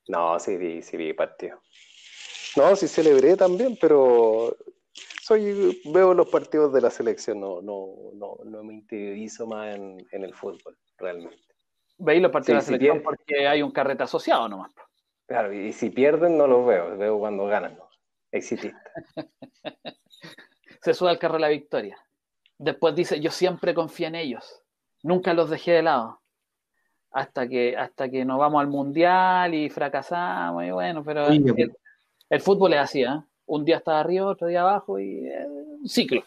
No, 0.08 0.38
sí 0.40 0.56
vi, 0.56 0.82
sí 0.82 0.96
vi 0.96 1.12
partido. 1.12 1.60
No, 2.56 2.74
sí 2.74 2.88
celebré 2.88 3.36
también, 3.36 3.76
pero 3.80 4.56
soy 5.32 5.80
veo 5.86 6.12
los 6.12 6.28
partidos 6.28 6.72
de 6.72 6.80
la 6.80 6.90
selección, 6.90 7.40
no, 7.40 7.62
no, 7.62 7.88
no, 8.14 8.36
no 8.44 8.64
me 8.64 8.74
interiorizo 8.74 9.46
más 9.46 9.74
en, 9.74 10.06
el 10.10 10.34
fútbol, 10.34 10.76
realmente. 10.98 11.38
Veis 11.98 12.20
los 12.20 12.30
partidos 12.30 12.66
de 12.66 12.72
la 12.72 12.78
selección 12.78 13.02
porque 13.02 13.46
hay 13.46 13.62
un 13.62 13.70
carrete 13.70 14.02
asociado 14.02 14.48
nomás. 14.48 14.72
Claro, 15.26 15.52
y 15.52 15.72
si 15.72 15.90
pierden 15.90 16.36
no 16.36 16.46
los 16.46 16.66
veo, 16.66 16.98
veo 16.98 17.18
cuando 17.18 17.46
ganan, 17.46 17.76
¿no? 17.76 17.88
Exitista. 18.30 18.92
Se 20.82 20.94
sube 20.94 21.10
al 21.10 21.18
carro 21.18 21.34
de 21.34 21.40
la 21.40 21.48
victoria. 21.48 21.96
Después 22.58 22.94
dice, 22.94 23.20
yo 23.20 23.30
siempre 23.30 23.72
confié 23.72 24.08
en 24.08 24.16
ellos, 24.16 24.62
nunca 25.02 25.32
los 25.32 25.48
dejé 25.48 25.72
de 25.72 25.82
lado 25.82 26.20
hasta 27.10 27.46
que 27.46 27.76
hasta 27.76 28.08
que 28.08 28.24
nos 28.24 28.38
vamos 28.38 28.60
al 28.60 28.68
mundial 28.68 29.54
y 29.54 29.68
fracasamos 29.68 30.64
y 30.64 30.70
bueno, 30.70 31.04
pero 31.04 31.26
el, 31.28 32.40
fútbol 32.40 32.72
es 32.72 32.80
así, 32.80 33.02
¿eh? 33.02 33.20
Un 33.46 33.64
día 33.64 33.78
está 33.78 34.00
arriba, 34.00 34.26
otro 34.26 34.46
día 34.46 34.62
abajo 34.62 34.98
y 34.98 35.26
eh, 35.26 35.46
un 35.46 35.88
ciclo. 35.88 36.22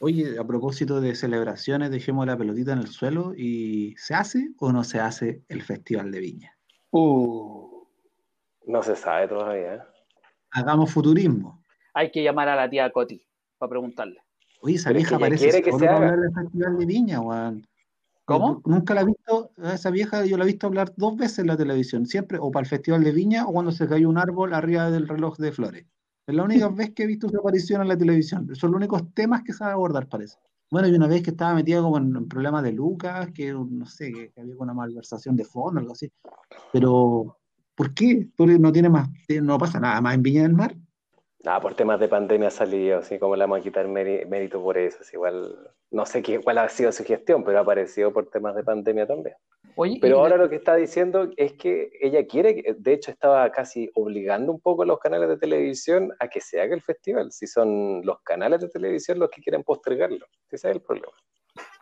Oye, 0.00 0.38
a 0.38 0.44
propósito 0.44 1.00
de 1.00 1.14
celebraciones, 1.14 1.90
dejemos 1.90 2.26
la 2.26 2.36
pelotita 2.36 2.72
en 2.72 2.80
el 2.80 2.88
suelo 2.88 3.32
y 3.36 3.94
¿se 3.96 4.14
hace 4.14 4.50
o 4.58 4.72
no 4.72 4.84
se 4.84 5.00
hace 5.00 5.42
el 5.48 5.62
Festival 5.62 6.10
de 6.10 6.20
Viña? 6.20 6.58
Uh, 6.90 7.86
no 8.66 8.82
se 8.82 8.96
sabe 8.96 9.28
todavía. 9.28 9.74
¿eh? 9.76 9.82
Hagamos 10.50 10.92
futurismo. 10.92 11.62
Hay 11.94 12.10
que 12.10 12.22
llamar 12.22 12.48
a 12.48 12.56
la 12.56 12.68
tía 12.68 12.90
Coti 12.90 13.24
para 13.56 13.70
preguntarle. 13.70 14.20
Oye, 14.60 14.76
esa 14.76 14.92
vieja 14.92 15.18
parece 15.18 15.62
que 15.62 15.72
se 15.72 15.88
haga. 15.88 16.14
el 16.14 16.32
Festival 16.34 16.78
de 16.78 16.86
Viña, 16.86 17.18
Juan. 17.18 17.66
¿Cómo? 18.24 18.62
Nunca 18.64 18.94
la 18.94 19.02
he 19.02 19.04
visto, 19.04 19.50
esa 19.62 19.90
vieja 19.90 20.24
yo 20.24 20.38
la 20.38 20.44
he 20.44 20.46
visto 20.46 20.66
hablar 20.66 20.94
dos 20.96 21.16
veces 21.16 21.40
en 21.40 21.48
la 21.48 21.56
televisión, 21.58 22.06
siempre 22.06 22.38
o 22.40 22.50
para 22.50 22.64
el 22.64 22.70
Festival 22.70 23.04
de 23.04 23.12
Viña 23.12 23.46
o 23.46 23.52
cuando 23.52 23.70
se 23.70 23.86
cayó 23.86 24.08
un 24.08 24.16
árbol 24.16 24.54
arriba 24.54 24.90
del 24.90 25.08
reloj 25.08 25.36
de 25.36 25.52
flores. 25.52 25.86
Es 26.26 26.34
la 26.34 26.42
única 26.42 26.68
vez 26.68 26.92
que 26.94 27.02
he 27.02 27.06
visto 27.06 27.28
su 27.28 27.38
aparición 27.38 27.82
en 27.82 27.88
la 27.88 27.98
televisión. 27.98 28.48
Son 28.54 28.70
los 28.70 28.78
únicos 28.78 29.02
temas 29.12 29.42
que 29.42 29.52
sabe 29.52 29.72
abordar, 29.72 30.08
parece. 30.08 30.38
Bueno, 30.70 30.88
y 30.88 30.94
una 30.94 31.06
vez 31.06 31.22
que 31.22 31.30
estaba 31.30 31.54
metida 31.54 31.82
como 31.82 31.98
en, 31.98 32.26
problemas 32.28 32.62
de 32.62 32.72
Lucas, 32.72 33.30
que 33.32 33.52
no 33.52 33.86
sé, 33.86 34.12
que, 34.12 34.40
había 34.40 34.54
una 34.58 34.72
malversación 34.72 35.36
de 35.36 35.44
fondo, 35.44 35.80
algo 35.80 35.92
así. 35.92 36.10
Pero, 36.72 37.38
¿por 37.74 37.92
qué? 37.92 38.28
Porque 38.36 38.58
no 38.58 38.72
tiene 38.72 38.88
más, 38.88 39.08
no 39.42 39.58
pasa 39.58 39.78
nada 39.78 40.00
más 40.00 40.14
en 40.14 40.22
Viña 40.22 40.42
del 40.42 40.54
Mar. 40.54 40.74
Ah, 41.46 41.60
por 41.60 41.74
temas 41.74 42.00
de 42.00 42.08
pandemia 42.08 42.48
ha 42.48 42.50
salido, 42.50 42.98
así 42.98 43.18
como 43.18 43.36
le 43.36 43.42
vamos 43.42 43.58
a 43.58 43.62
quitar 43.62 43.86
mérito 43.86 44.62
por 44.62 44.78
eso. 44.78 44.98
igual, 45.12 45.54
no 45.90 46.06
sé 46.06 46.22
qué, 46.22 46.40
cuál 46.40 46.58
ha 46.58 46.68
sido 46.68 46.90
su 46.90 47.04
gestión, 47.04 47.44
pero 47.44 47.58
ha 47.58 47.60
aparecido 47.62 48.12
por 48.12 48.30
temas 48.30 48.54
de 48.54 48.64
pandemia 48.64 49.06
también. 49.06 49.36
pero 50.00 50.20
ahora 50.20 50.36
lo 50.38 50.48
que 50.48 50.56
está 50.56 50.74
diciendo 50.74 51.30
es 51.36 51.52
que 51.52 51.90
ella 52.00 52.26
quiere, 52.26 52.76
de 52.78 52.92
hecho 52.92 53.10
estaba 53.10 53.50
casi 53.50 53.90
obligando 53.94 54.52
un 54.52 54.60
poco 54.60 54.84
a 54.84 54.86
los 54.86 54.98
canales 54.98 55.28
de 55.28 55.36
televisión 55.36 56.12
a 56.18 56.28
que 56.28 56.40
se 56.40 56.62
haga 56.62 56.74
el 56.74 56.82
festival, 56.82 57.30
si 57.30 57.46
son 57.46 58.00
los 58.04 58.22
canales 58.22 58.60
de 58.60 58.68
televisión 58.68 59.18
los 59.18 59.28
que 59.28 59.42
quieren 59.42 59.64
postergarlo. 59.64 60.26
Ese 60.50 60.70
es 60.70 60.76
el 60.76 60.80
problema. 60.80 61.12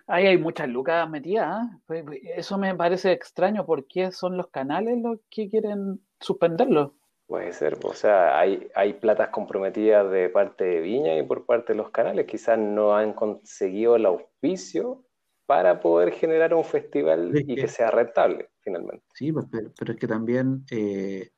Ahí 0.08 0.26
hay 0.26 0.38
muchas 0.38 0.68
lucas 0.68 1.08
metidas. 1.08 1.64
¿eh? 1.64 1.76
Pues, 1.86 2.04
pues, 2.04 2.18
eso 2.36 2.58
me 2.58 2.74
parece 2.74 3.12
extraño. 3.12 3.64
¿Por 3.64 3.86
qué 3.86 4.10
son 4.10 4.36
los 4.36 4.48
canales 4.48 4.98
los 5.00 5.20
que 5.30 5.48
quieren 5.48 6.00
suspenderlo? 6.20 6.94
Puede 7.26 7.52
ser, 7.52 7.78
o 7.82 7.94
sea, 7.94 8.38
hay, 8.38 8.68
hay 8.74 8.94
platas 8.94 9.28
comprometidas 9.28 10.10
de 10.10 10.28
parte 10.28 10.64
de 10.64 10.80
Viña 10.80 11.16
y 11.16 11.22
por 11.22 11.46
parte 11.46 11.72
de 11.72 11.78
los 11.78 11.90
canales, 11.90 12.26
quizás 12.26 12.58
no 12.58 12.94
han 12.94 13.14
conseguido 13.14 13.96
el 13.96 14.06
auspicio 14.06 15.04
para 15.46 15.80
poder 15.80 16.12
generar 16.12 16.54
un 16.54 16.64
festival 16.64 17.32
y 17.34 17.54
que, 17.54 17.68
sea 17.68 17.90
rentable, 17.90 18.50
finalmente. 18.60 19.04
Sí, 19.14 19.32
pues, 19.32 19.46
pero, 19.50 19.92
es 19.92 19.98
que 19.98 20.06
también 20.06 20.64
eh, 20.70 21.30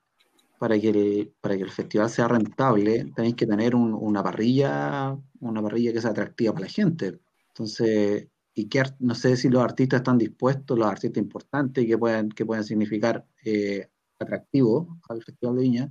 para, 0.58 0.78
que 0.78 0.88
el, 0.88 1.34
para 1.40 1.56
que 1.56 1.62
el 1.62 1.70
festival 1.70 2.08
sea 2.10 2.28
rentable 2.28 3.06
tenéis 3.14 3.34
que 3.34 3.46
tener 3.46 3.74
una 3.74 4.22
parrilla, 4.22 5.16
una 5.40 5.62
parrilla 5.62 5.92
que 5.92 6.00
sea 6.00 6.10
atractiva 6.10 6.52
para 6.52 6.66
la 6.66 6.72
gente. 6.72 7.18
Entonces, 7.48 8.28
y 8.54 8.68
que 8.68 8.82
no 9.00 9.14
sé 9.14 9.36
si 9.36 9.48
los 9.48 9.62
artistas 9.62 9.98
están 9.98 10.18
dispuestos, 10.18 10.78
los 10.78 10.86
artistas 10.86 11.22
importantes 11.22 11.86
que 11.86 11.98
pueden, 11.98 12.28
que 12.30 12.46
pueden 12.46 12.64
significar 12.64 13.26
eh, 13.44 13.88
atractivo 14.18 14.98
al 15.08 15.22
Festival 15.22 15.56
de 15.56 15.62
Viña, 15.62 15.90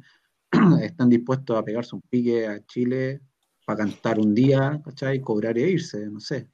están 0.81 1.09
dispuestos 1.09 1.57
a 1.57 1.63
pegarse 1.63 1.95
un 1.95 2.01
pique 2.01 2.47
a 2.47 2.63
Chile 2.65 3.21
para 3.65 3.79
cantar 3.79 4.19
un 4.19 4.33
día, 4.33 4.81
¿cachai? 4.83 5.21
Cobrar 5.21 5.57
e 5.57 5.69
irse, 5.69 6.05
no 6.09 6.19
sé. 6.19 6.49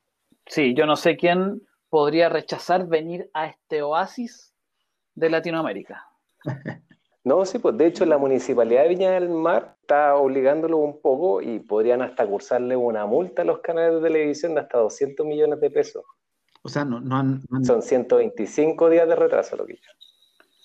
Sí, 0.45 0.73
yo 0.73 0.85
no 0.85 0.95
sé 0.95 1.17
quién 1.17 1.61
podría 1.89 2.29
rechazar 2.29 2.87
venir 2.87 3.29
a 3.33 3.47
este 3.47 3.81
oasis 3.81 4.53
de 5.15 5.29
Latinoamérica. 5.29 6.05
No, 7.25 7.45
sí, 7.45 7.59
pues 7.59 7.77
de 7.77 7.85
hecho 7.85 8.05
la 8.05 8.17
Municipalidad 8.17 8.83
de 8.83 8.89
Viña 8.89 9.11
del 9.11 9.29
Mar 9.29 9.75
está 9.81 10.15
obligándolo 10.15 10.77
un 10.77 11.01
poco 11.01 11.41
y 11.41 11.59
podrían 11.59 12.01
hasta 12.01 12.25
cursarle 12.25 12.77
una 12.77 13.05
multa 13.05 13.41
a 13.41 13.45
los 13.45 13.59
canales 13.59 13.95
de 13.95 14.07
televisión 14.07 14.55
de 14.55 14.61
hasta 14.61 14.77
200 14.79 15.25
millones 15.27 15.59
de 15.59 15.69
pesos. 15.69 16.03
O 16.63 16.69
sea, 16.69 16.85
no, 16.85 16.97
han, 17.15 17.41
Son 17.63 17.81
125 17.81 18.89
días 18.89 19.07
de 19.07 19.15
retraso 19.15 19.57
lo 19.57 19.65
que 19.65 19.75
yo. 19.75 19.91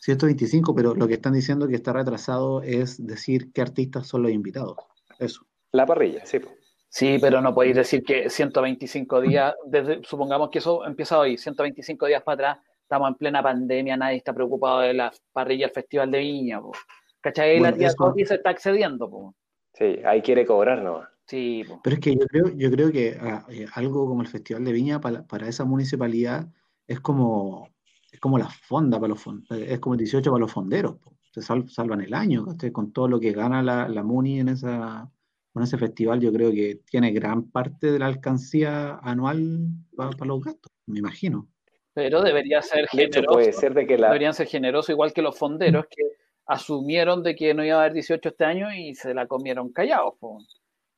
125, 0.05 0.75
pero 0.75 0.95
lo 0.95 1.09
que 1.09 1.15
están 1.15 1.33
diciendo 1.33 1.67
que 1.67 1.77
está 1.77 1.95
retrasado 1.95 2.61
es 2.61 3.05
decir 3.07 3.51
qué 3.55 3.63
artistas 3.63 4.07
son 4.07 4.23
los 4.23 4.33
invitados. 4.33 4.77
Eso. 5.19 5.47
La 5.73 5.87
parrilla, 5.87 6.27
sí. 6.27 6.41
Sí, 6.91 7.17
pero 7.19 7.41
no 7.41 7.55
podéis 7.55 7.77
decir 7.77 8.05
que 8.05 8.29
125 8.29 9.23
días, 9.23 9.55
desde, 9.65 10.03
supongamos 10.05 10.51
que 10.51 10.59
eso 10.59 10.85
empieza 10.85 11.19
hoy, 11.19 11.39
125 11.39 12.05
días 12.05 12.23
para 12.23 12.35
atrás, 12.35 12.67
estamos 12.83 13.09
en 13.09 13.15
plena 13.15 13.43
pandemia, 13.43 13.97
nadie 13.97 14.19
está 14.19 14.35
preocupado 14.35 14.81
de 14.81 14.93
la 14.93 15.11
parrilla 15.33 15.67
del 15.69 15.75
Festival 15.75 16.11
de 16.11 16.19
Viña, 16.19 16.61
po. 16.61 16.73
¿cachai? 17.23 17.59
Bueno, 17.59 17.73
la 17.73 17.79
tía 17.79 17.89
eso- 17.89 18.15
se 18.27 18.35
está 18.35 18.51
excediendo, 18.51 19.09
po. 19.09 19.35
Sí, 19.73 20.01
ahí 20.05 20.21
quiere 20.21 20.45
cobrar 20.45 20.83
nomás. 20.83 21.09
Sí, 21.27 21.65
po. 21.67 21.81
Pero 21.83 21.95
es 21.95 22.01
que 22.01 22.15
yo 22.15 22.27
creo, 22.27 22.49
yo 22.55 22.71
creo 22.71 22.93
que 22.93 23.17
ah, 23.19 23.47
eh, 23.49 23.65
algo 23.73 24.07
como 24.07 24.21
el 24.21 24.29
Festival 24.29 24.65
de 24.65 24.73
Viña 24.73 25.01
para, 25.01 25.27
para 25.27 25.49
esa 25.49 25.65
municipalidad 25.65 26.47
es 26.87 27.01
como, 27.01 27.71
como 28.25 28.39
la 28.39 28.49
fonda 28.49 28.99
para 28.99 29.09
los 29.11 29.27
eh, 29.51 29.67
es 29.69 29.81
como 29.81 29.93
el 29.93 29.99
18 29.99 30.31
para 30.31 30.41
los 30.41 30.51
fonderos. 30.51 30.95
po. 30.97 31.13
Se 31.31 31.43
sal- 31.43 31.69
salvan 31.69 32.01
el 32.01 32.15
año. 32.15 32.47
Con 32.73 32.91
todo 32.91 33.07
lo 33.07 33.21
que 33.21 33.33
gana 33.33 33.63
la, 33.63 33.87
la 33.87 34.03
Muni 34.03 34.41
en 34.41 34.49
esa, 34.49 35.11
con 35.53 35.63
ese 35.63 35.77
festival, 35.77 36.21
yo 36.21 36.33
creo 36.33 36.51
que 36.51 36.81
tiene 36.91 37.13
gran 37.13 37.51
parte 37.51 37.93
de 37.93 37.99
la 37.99 38.07
alcancía 38.07 38.97
anual 39.03 39.69
para 39.95 40.25
los 40.25 40.43
gastos, 40.43 40.73
me 40.87 41.01
imagino. 41.01 41.49
Pero 41.93 42.23
debería 42.23 42.63
ser 42.63 42.87
De 42.95 43.03
hecho, 43.03 43.17
generoso. 43.21 43.35
puede 43.35 43.53
ser 43.53 43.75
de 43.75 43.87
que 43.87 43.99
la, 43.99 44.07
Deberían 44.07 44.33
ser 44.33 44.47
generosos, 44.47 44.89
igual 44.89 45.13
que 45.13 45.21
los 45.21 45.37
fonderos 45.37 45.85
que 45.91 46.03
asumieron 46.47 47.23
de 47.23 47.35
que 47.35 47.53
no 47.53 47.63
iba 47.63 47.77
a 47.77 47.81
haber 47.81 47.93
18 47.93 48.31
este 48.31 48.47
año 48.47 48.73
y 48.73 48.95
se 48.95 49.13
la 49.13 49.27
comieron 49.27 49.71
callados. 49.71 50.15
po. 50.19 50.39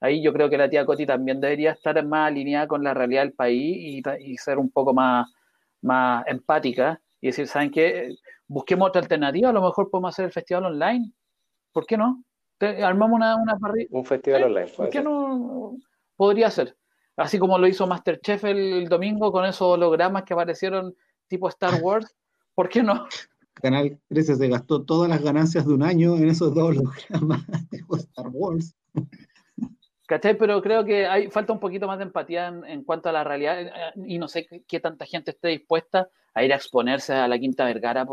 Ahí 0.01 0.23
yo 0.23 0.33
creo 0.33 0.49
que 0.49 0.59
la 0.59 0.71
tía 0.71 0.87
Coti 0.87 1.07
también 1.07 1.41
debería 1.41 1.73
estar 1.73 2.01
más 2.07 2.29
alineada 2.29 2.69
con 2.69 2.85
la 2.85 2.95
realidad 2.95 3.23
del 3.23 3.33
país 3.33 3.77
y, 3.77 4.03
y 4.21 4.37
ser 4.37 4.59
un 4.59 4.71
poco 4.71 4.95
más, 4.95 5.27
más 5.83 6.25
empática 6.29 7.01
y 7.21 7.29
decir, 7.29 7.47
¿saben 7.49 7.71
qué? 7.71 8.15
Busquemos 8.47 8.89
otra 8.89 9.01
alternativa, 9.03 9.51
a 9.51 9.53
lo 9.53 9.63
mejor 9.63 9.91
podemos 9.91 10.15
hacer 10.15 10.27
el 10.27 10.33
festival 10.33 10.67
online. 10.67 11.13
¿Por 11.73 11.87
qué 11.87 11.97
no? 11.97 12.23
Te- 12.59 12.83
armamos 12.85 13.17
una, 13.17 13.37
una 13.37 13.57
parrilla. 13.59 13.89
un 13.91 14.05
festival 14.05 14.41
Sí, 14.43 14.47
online. 14.47 14.73
¿Por 14.77 14.87
qué 14.89 14.99
ser. 14.99 15.05
no? 15.05 15.77
Podría 16.17 16.51
ser. 16.51 16.77
Así 17.17 17.39
como 17.39 17.59
lo 17.59 17.67
hizo 17.67 17.87
Masterchef 17.87 18.45
el, 18.45 18.59
el 18.59 18.89
domingo 18.89 19.33
con 19.33 19.45
esos 19.45 19.63
hologramas 19.63 20.23
que 20.25 20.35
aparecieron 20.35 20.95
tipo 21.29 21.49
Star 21.49 21.75
Wars. 21.83 22.15
¿Por 22.55 22.69
qué 22.69 22.83
no? 22.83 23.07
Canal 23.55 23.99
13 24.09 24.37
se 24.37 24.49
gastó 24.49 24.83
todas 24.85 25.09
las 25.09 25.23
ganancias 25.23 25.67
de 25.67 25.73
un 25.75 25.83
año 25.83 26.17
en 26.17 26.29
esos 26.29 26.55
dos 26.55 26.65
hologramas 26.71 27.47
de 27.71 27.81
Star 27.99 28.27
Wars. 28.31 28.75
¿Cachai? 30.07 30.39
Pero 30.39 30.63
creo 30.63 30.85
que 30.85 31.07
hay, 31.07 31.31
falta 31.31 31.53
un 31.53 31.59
poquito 31.59 31.87
más 31.87 31.99
de 31.99 32.05
empatía 32.05 32.49
en, 32.49 32.85
cuanto 32.85 33.09
a 33.09 33.13
la 33.13 33.25
realidad 33.25 33.61
eh, 33.61 33.71
y 34.07 34.19
no 34.19 34.29
sé 34.29 34.47
qué, 34.67 34.81
tanta 34.81 35.05
gente 35.05 35.33
esté 35.33 35.49
dispuesta 35.49 36.09
a 36.33 36.45
ir 36.45 36.53
a 36.53 36.57
exponerse 36.57 37.13
a 37.13 37.27
la 37.27 37.39
Quinta 37.39 37.65
Vergara 37.65 38.07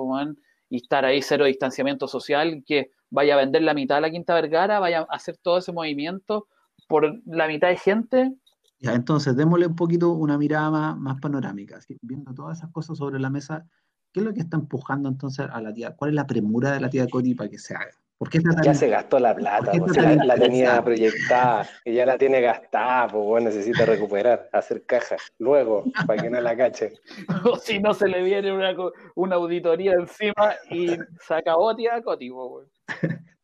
y 0.69 0.77
estar 0.77 1.05
ahí 1.05 1.21
cero 1.21 1.45
distanciamiento 1.45 2.07
social, 2.07 2.63
que 2.65 2.91
vaya 3.11 3.35
a 3.35 3.37
vender 3.37 3.61
la 3.61 3.75
mitad 3.75 3.95
de 3.95 4.01
la 4.01 4.09
Quinta 4.09 4.33
Vergara, 4.33 4.79
vaya 4.79 5.01
a 5.01 5.15
hacer 5.15 5.37
todo 5.37 5.59
ese 5.59 5.71
movimiento 5.71 6.47
por 6.87 7.21
la 7.27 7.47
mitad 7.47 7.67
de 7.67 7.77
gente. 7.77 8.33
Ya, 8.79 8.93
entonces 8.93 9.35
démosle 9.35 9.67
un 9.67 9.75
poquito 9.75 10.11
una 10.13 10.37
mirada 10.37 10.95
más, 10.95 11.19
panorámica, 11.21 11.79
viendo 12.01 12.33
todas 12.33 12.57
esas 12.57 12.71
cosas 12.71 12.97
sobre 12.97 13.19
la 13.19 13.29
mesa, 13.29 13.67
¿qué 14.11 14.21
es 14.21 14.25
lo 14.25 14.33
que 14.33 14.39
está 14.39 14.57
empujando 14.57 15.09
entonces 15.09 15.45
a 15.51 15.61
la 15.61 15.71
tía? 15.71 15.95
¿Cuál 15.95 16.09
es 16.09 16.15
la 16.15 16.25
premura 16.25 16.71
de 16.71 16.79
la 16.79 16.89
tía 16.89 17.07
Coti 17.07 17.35
para 17.35 17.49
que 17.49 17.59
se 17.59 17.75
haga? 17.75 18.02
¿Por 18.23 18.29
qué 18.29 18.37
está 18.37 18.51
tan- 18.51 18.63
Ya 18.63 18.73
se 18.73 18.87
gastó 18.87 19.19
la 19.19 19.33
¿Por 19.33 19.41
plata, 19.41 19.71
pues, 19.77 19.97
la, 19.97 20.35
tenía 20.35 20.81
proyectada 20.81 21.67
y 21.83 21.93
ya 21.93 22.05
la 22.05 22.17
tiene 22.17 22.39
gastada, 22.39 23.09
pues 23.09 23.25
bueno, 23.25 23.49
necesita 23.49 23.85
recuperar, 23.85 24.49
hacer 24.53 24.85
caja. 24.85 25.17
Luego, 25.39 25.83
para 26.07 26.21
que 26.23 26.29
no 26.29 26.39
la 26.39 26.55
cache. 26.55 26.93
o 27.53 27.57
si 27.57 27.79
no 27.79 27.93
se 27.93 28.07
le 28.07 28.23
viene 28.23 28.53
una, 28.53 28.73
una 29.15 29.35
auditoría 29.35 29.91
encima 29.91 30.53
y 30.71 30.95
se 31.19 31.33
acabó 31.33 31.75
tía 31.75 32.01
Coti. 32.01 32.31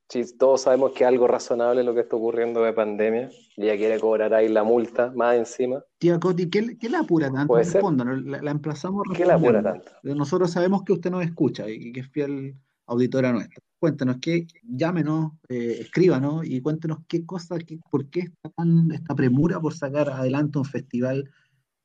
Sí, 0.07 0.23
todos 0.37 0.61
sabemos 0.61 0.93
que 0.93 1.03
es 1.03 1.09
algo 1.09 1.27
razonable 1.27 1.83
lo 1.83 1.93
que 1.93 1.99
está 1.99 2.15
ocurriendo 2.15 2.63
de 2.63 2.71
pandemia. 2.71 3.29
Y 3.57 3.63
ella 3.65 3.75
quiere 3.75 3.99
cobrar 3.99 4.33
ahí 4.33 4.47
la 4.47 4.63
multa 4.63 5.11
más 5.13 5.35
encima. 5.35 5.83
Tía 5.97 6.21
Coti, 6.21 6.49
¿qué, 6.49 6.77
qué 6.77 6.87
la 6.89 6.99
apura 6.99 7.29
tanto? 7.29 7.47
Puede 7.47 7.65
ser. 7.65 7.81
Respóndanos, 7.81 8.23
la, 8.23 8.41
la 8.41 8.51
emplazamos 8.51 9.03
a 9.11 9.13
¿Qué 9.13 9.25
la 9.25 9.33
apura 9.33 9.61
tanto? 9.61 9.91
Nosotros 10.03 10.51
sabemos 10.51 10.83
que 10.83 10.93
usted 10.93 11.11
nos 11.11 11.25
escucha 11.25 11.69
y 11.69 11.91
que 11.91 11.99
es 11.99 12.09
fiel 12.09 12.55
auditora 12.89 13.31
nuestra. 13.31 13.61
Cuéntenos, 13.79 14.17
qué, 14.21 14.45
llámenos, 14.63 15.31
eh, 15.47 15.77
escríbanos 15.79 16.45
y 16.45 16.61
cuéntenos 16.61 16.99
qué 17.07 17.25
cosa, 17.25 17.57
qué, 17.59 17.79
por 17.89 18.09
qué 18.09 18.21
está 18.21 18.49
tan, 18.49 18.91
esta 18.91 19.15
premura 19.15 19.59
por 19.59 19.73
sacar 19.73 20.09
adelante 20.09 20.57
un 20.59 20.65
festival 20.65 21.29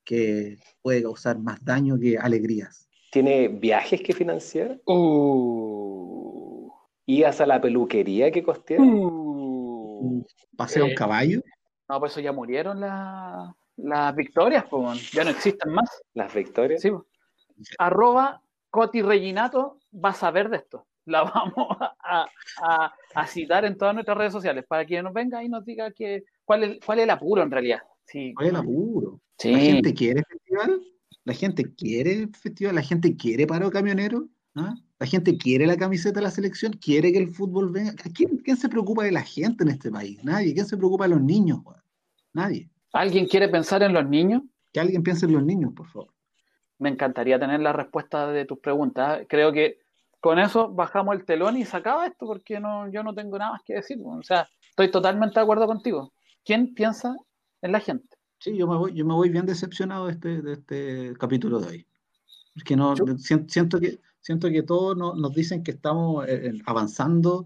que 0.03 0.59
puede 0.83 1.03
causar 1.03 1.39
más 1.39 1.65
daño 1.65 1.99
que 1.99 2.19
alegrías. 2.19 2.89
¿Tiene 3.13 3.47
viajes 3.49 4.03
que 4.03 4.13
financiar? 4.13 4.81
Uh, 4.87 6.71
¿Ibas 7.07 7.41
a 7.41 7.47
la 7.47 7.61
peluquería 7.61 8.31
que 8.33 8.43
costear? 8.43 8.81
uh. 8.81 10.25
¿Pasea 10.57 10.83
Eh, 10.83 10.89
un 10.91 10.95
caballo? 10.95 11.41
No, 11.89 12.01
por 12.01 12.09
eso 12.09 12.21
ya 12.21 12.33
murieron 12.33 12.81
la- 12.81 13.55
las 13.77 14.15
victorias, 14.17 14.65
po, 14.65 14.83
man. 14.83 14.99
ya 15.13 15.23
no 15.25 15.31
existen 15.31 15.73
más. 15.73 15.89
¿Las 16.15 16.33
victorias? 16.35 16.81
Sí. 16.83 16.91
Arroba 17.79 18.43
Coti 18.71 19.01
Reginato 19.03 19.79
va 19.93 20.11
a 20.11 20.15
saber 20.15 20.49
de 20.51 20.57
esto. 20.59 20.87
La 21.07 21.23
vamos 21.25 21.77
a, 21.81 22.27
a- 22.63 22.95
a 23.15 23.27
citar 23.27 23.65
en 23.65 23.77
todas 23.77 23.95
nuestras 23.95 24.17
redes 24.17 24.33
sociales 24.33 24.65
para 24.67 24.85
que 24.87 25.03
nos 25.03 25.13
venga 25.13 25.43
y 25.45 25.49
nos 25.49 25.65
diga 25.65 25.91
que, 25.91 26.25
cuál, 26.45 26.65
es, 26.65 26.79
cuál 26.85 26.99
es 26.99 27.05
el 27.05 27.11
apuro 27.11 27.43
en 27.43 27.51
realidad. 27.51 27.81
Sí, 28.07 28.33
¿Cuál 28.35 28.47
es 28.49 28.53
el 28.55 28.61
apuro? 28.61 29.21
Sí. 29.39 29.53
¿La 29.53 29.59
gente 29.59 29.95
quiere 29.95 30.23
festival? 30.25 30.81
¿La 31.25 31.35
gente 31.35 31.75
quiere 31.75 32.29
festival? 32.29 32.75
¿La 32.75 32.83
gente 32.83 33.17
quiere 33.17 33.47
paro 33.47 33.71
camionero? 33.71 34.29
¿Ah? 34.55 34.75
¿La 34.99 35.07
gente 35.07 35.37
quiere 35.37 35.67
la 35.67 35.77
camiseta 35.77 36.21
de 36.21 36.25
la 36.25 36.31
selección? 36.31 36.73
¿Quiere 36.75 37.13
que 37.13 37.19
el 37.19 37.29
fútbol 37.29 37.71
venga? 37.71 37.93
¿Quién, 38.15 38.39
quién 38.39 38.57
se 38.57 38.69
preocupa 38.69 39.05
de 39.05 39.11
la 39.13 39.23
gente 39.23 39.65
en 39.65 39.71
este 39.71 39.91
país? 39.91 40.23
Nadie. 40.23 40.55
¿Quién 40.55 40.67
se 40.67 40.77
preocupa 40.77 41.05
de 41.05 41.11
los 41.15 41.23
niños? 41.23 41.61
Nadie. 42.33 42.69
¿Alguien 42.93 43.27
quiere 43.27 43.49
pensar 43.49 43.83
en 43.83 43.93
los 43.93 44.09
niños? 44.09 44.43
Que 44.73 44.81
alguien 44.81 45.03
piense 45.03 45.27
en 45.27 45.33
los 45.33 45.45
niños, 45.45 45.73
por 45.75 45.87
favor. 45.89 46.13
Me 46.79 46.89
encantaría 46.91 47.39
tener 47.39 47.61
la 47.61 47.73
respuesta 47.73 48.31
de 48.31 48.45
tus 48.45 48.59
preguntas. 48.59 49.23
Creo 49.29 49.53
que 49.53 49.79
con 50.25 50.39
eso 50.39 50.71
bajamos 50.71 51.15
el 51.17 51.27
telón 51.27 51.59
y 51.59 51.67
se 51.67 51.77
acaba 51.77 52.07
esto 52.07 52.25
porque 52.27 52.59
no, 52.59 52.89
yo 52.91 53.03
no 53.03 53.15
tengo 53.15 53.37
nada 53.37 53.53
más 53.53 53.63
que 53.63 53.75
decir. 53.75 53.99
O 54.03 54.23
sea, 54.23 54.49
estoy 54.71 54.91
totalmente 54.91 55.35
de 55.39 55.43
acuerdo 55.43 55.67
contigo. 55.67 56.15
¿Quién 56.43 56.73
piensa 56.73 57.15
en 57.61 57.73
la 57.73 57.81
gente? 57.81 58.17
Sí, 58.39 58.57
yo 58.57 58.67
me 58.67 58.75
voy, 58.77 58.95
yo 58.95 59.05
me 59.05 59.13
voy 59.13 59.29
bien 59.29 59.45
decepcionado 59.45 60.07
de 60.07 60.13
este, 60.13 60.41
de 60.41 60.53
este 60.55 61.13
capítulo 61.21 61.61
de 61.61 61.67
hoy. 61.69 61.87
Porque 62.55 62.75
no, 62.75 62.95
Yo- 62.95 63.05
sien- 63.19 63.47
siento 63.51 63.79
que, 63.79 63.99
siento 64.23 64.49
que 64.49 64.63
todos 64.63 64.97
no- 64.97 65.15
nos 65.15 65.35
dicen 65.35 65.63
que 65.63 65.73
estamos 65.73 66.27
eh, 66.27 66.47
eh, 66.47 66.53
avanzando, 66.65 67.45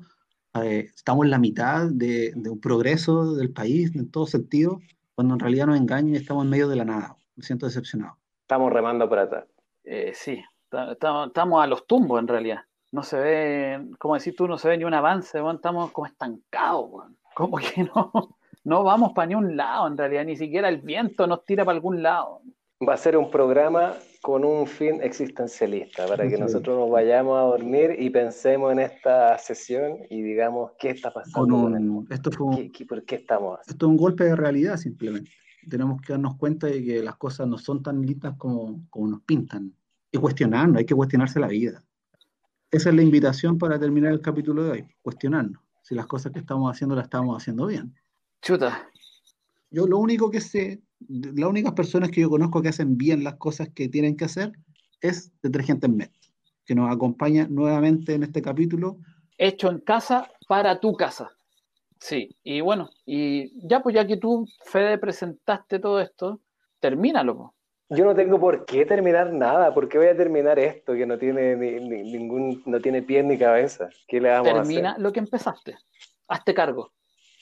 eh, 0.63 0.89
estamos 0.95 1.25
en 1.25 1.31
la 1.33 1.39
mitad 1.41 1.89
de, 1.91 2.33
de 2.37 2.49
un 2.49 2.61
progreso 2.61 3.35
del 3.35 3.51
país 3.53 3.93
en 3.97 4.09
todo 4.09 4.27
sentido, 4.29 4.79
cuando 5.17 5.35
en 5.35 5.41
realidad 5.41 5.67
nos 5.67 5.79
engañan 5.81 6.15
y 6.15 6.19
estamos 6.19 6.45
en 6.45 6.51
medio 6.51 6.69
de 6.69 6.77
la 6.77 6.85
nada. 6.85 7.17
Me 7.35 7.43
siento 7.43 7.67
decepcionado. 7.67 8.17
Estamos 8.43 8.73
remando 8.73 9.09
para 9.09 9.23
atrás. 9.23 9.45
Eh, 9.83 10.13
sí, 10.15 10.41
ta- 10.69 10.95
ta- 10.95 11.25
estamos 11.27 11.61
a 11.61 11.67
los 11.67 11.85
tumbos 11.89 12.21
en 12.21 12.29
realidad. 12.29 12.61
No 12.91 13.03
se 13.03 13.19
ve, 13.19 13.87
como 13.99 14.15
decís 14.15 14.35
tú, 14.35 14.49
no 14.49 14.57
se 14.59 14.69
ve 14.69 14.79
ni 14.79 14.85
un 14.85 14.95
avance, 14.95 15.39
estamos 15.55 15.91
como 15.93 16.07
estancados, 16.07 16.87
weón. 16.91 17.17
como 17.35 17.59
que 17.59 17.85
no, 17.95 18.37
no 18.65 18.83
vamos 18.85 19.13
para 19.15 19.27
ni 19.27 19.35
un 19.35 19.57
lado 19.57 19.87
en 19.89 19.97
realidad, 19.99 20.25
ni 20.25 20.37
siquiera 20.37 20.69
el 20.69 20.81
viento 20.81 21.27
nos 21.27 21.45
tira 21.45 21.65
para 21.65 21.77
algún 21.77 22.03
lado. 22.03 22.41
Va 22.89 22.95
a 22.95 22.97
ser 22.97 23.17
un 23.17 23.29
programa 23.31 23.95
con 24.23 24.45
un 24.45 24.67
fin 24.67 25.01
existencialista, 25.03 26.07
para 26.07 26.25
que 26.29 26.37
Sí. 26.37 26.41
nosotros 26.41 26.79
nos 26.79 26.91
vayamos 26.91 27.37
a 27.37 27.43
dormir 27.43 27.97
y 27.99 28.09
pensemos 28.11 28.73
en 28.73 28.79
esta 28.79 29.37
sesión 29.39 29.99
y 30.09 30.23
digamos 30.23 30.73
qué 30.79 30.91
está 30.91 31.13
pasando 31.13 31.57
con 31.57 31.75
el 31.75 31.81
un- 31.83 31.89
mundo. 31.89 32.15
esto, 32.15 32.31
fue 32.31 32.47
un, 32.47 32.57
¿Qué- 32.57 32.71
qué- 32.73 32.87
¿Por 32.87 33.05
qué 33.05 33.17
estamos 33.17 33.59
así? 33.61 33.71
esto 33.73 33.87
es 33.87 33.91
un 33.91 33.97
golpe 33.97 34.25
de 34.25 34.37
realidad 34.37 34.77
simplemente. 34.77 35.31
Tenemos 35.69 36.01
que 36.01 36.13
darnos 36.15 36.37
cuenta 36.37 36.69
de 36.69 36.83
que 36.83 37.03
las 37.03 37.17
cosas 37.17 37.47
no 37.49 37.59
son 37.59 37.83
tan 37.83 38.01
lindas 38.01 38.35
como, 38.39 38.81
como 38.91 39.09
nos 39.09 39.21
pintan. 39.23 39.75
Y 40.11 40.19
cuestionarnos, 40.19 40.79
hay 40.79 40.87
que 40.87 40.95
cuestionarse 40.95 41.39
la 41.41 41.49
vida. 41.49 41.83
Esa 42.71 42.91
es 42.91 42.95
la 42.95 43.03
invitación 43.03 43.57
para 43.57 43.79
terminar 43.79 44.13
el 44.13 44.21
capítulo 44.21 44.63
de 44.65 44.71
hoy, 44.71 44.87
cuestionarnos 45.01 45.63
si 45.83 45.95
las 45.95 46.07
cosas 46.07 46.33
que 46.33 46.41
estamos 46.41 46.71
haciendo 46.71 46.95
las 46.95 47.05
estamos 47.05 47.35
haciendo 47.35 47.65
bien. 47.67 47.95
Chuta, 48.43 48.91
Yo 49.71 49.87
lo 49.87 49.97
único 49.97 50.31
que 50.31 50.43
sé, 50.43 50.83
las 51.09 51.49
únicas 51.49 51.73
personas 51.73 52.11
que 52.11 52.21
yo 52.21 52.29
conozco 52.29 52.61
que 52.61 52.69
hacen 52.69 52.99
bien 52.99 53.25
las 53.25 53.37
cosas 53.37 53.71
que 53.75 53.89
tienen 53.89 54.15
que 54.15 54.27
hacer 54.27 54.53
es 55.01 55.33
Detergentes 55.43 55.89
Met, 55.89 56.13
que 56.67 56.75
nos 56.75 56.95
acompaña 56.95 57.47
nuevamente 57.49 58.13
en 58.13 58.23
este 58.23 58.43
capítulo. 58.43 58.99
hecho 59.39 59.71
en 59.71 59.79
casa 59.81 60.31
para 60.47 60.79
tu 60.79 60.93
casa. 60.93 61.31
Sí, 62.01 62.37
y 62.45 62.61
bueno, 62.61 62.91
y 63.07 63.67
ya 63.67 63.81
pues 63.83 63.95
ya 63.95 64.07
que 64.07 64.19
tú, 64.19 64.47
Fede, 64.67 64.99
presentaste 64.99 65.79
todo 65.79 66.01
esto, 66.01 66.43
termínalo. 66.81 67.55
Yo 67.91 68.05
no 68.05 68.15
tengo 68.15 68.39
por 68.39 68.67
qué 68.67 68.85
terminar 68.85 69.33
nada, 69.33 69.73
¿por 69.73 69.89
qué 69.89 69.97
voy 69.99 70.09
a 70.09 70.17
terminar 70.17 70.59
esto 70.59 70.93
que 70.93 71.07
no 71.07 71.17
tiene 71.19 71.57
ni- 71.57 71.81
ni- 71.81 72.13
ningún, 72.13 72.63
no 72.67 72.81
tiene 72.81 73.03
pies 73.03 73.25
ni 73.25 73.39
cabeza? 73.39 73.89
¿Qué 74.07 74.21
le 74.21 74.29
vamos 74.31 74.51
a 74.51 74.55
Termina 74.57 74.91
hacer? 74.91 75.03
lo 75.03 75.13
que 75.13 75.21
empezaste. 75.21 75.77
Hazte 76.29 76.53
cargo. 76.53 76.93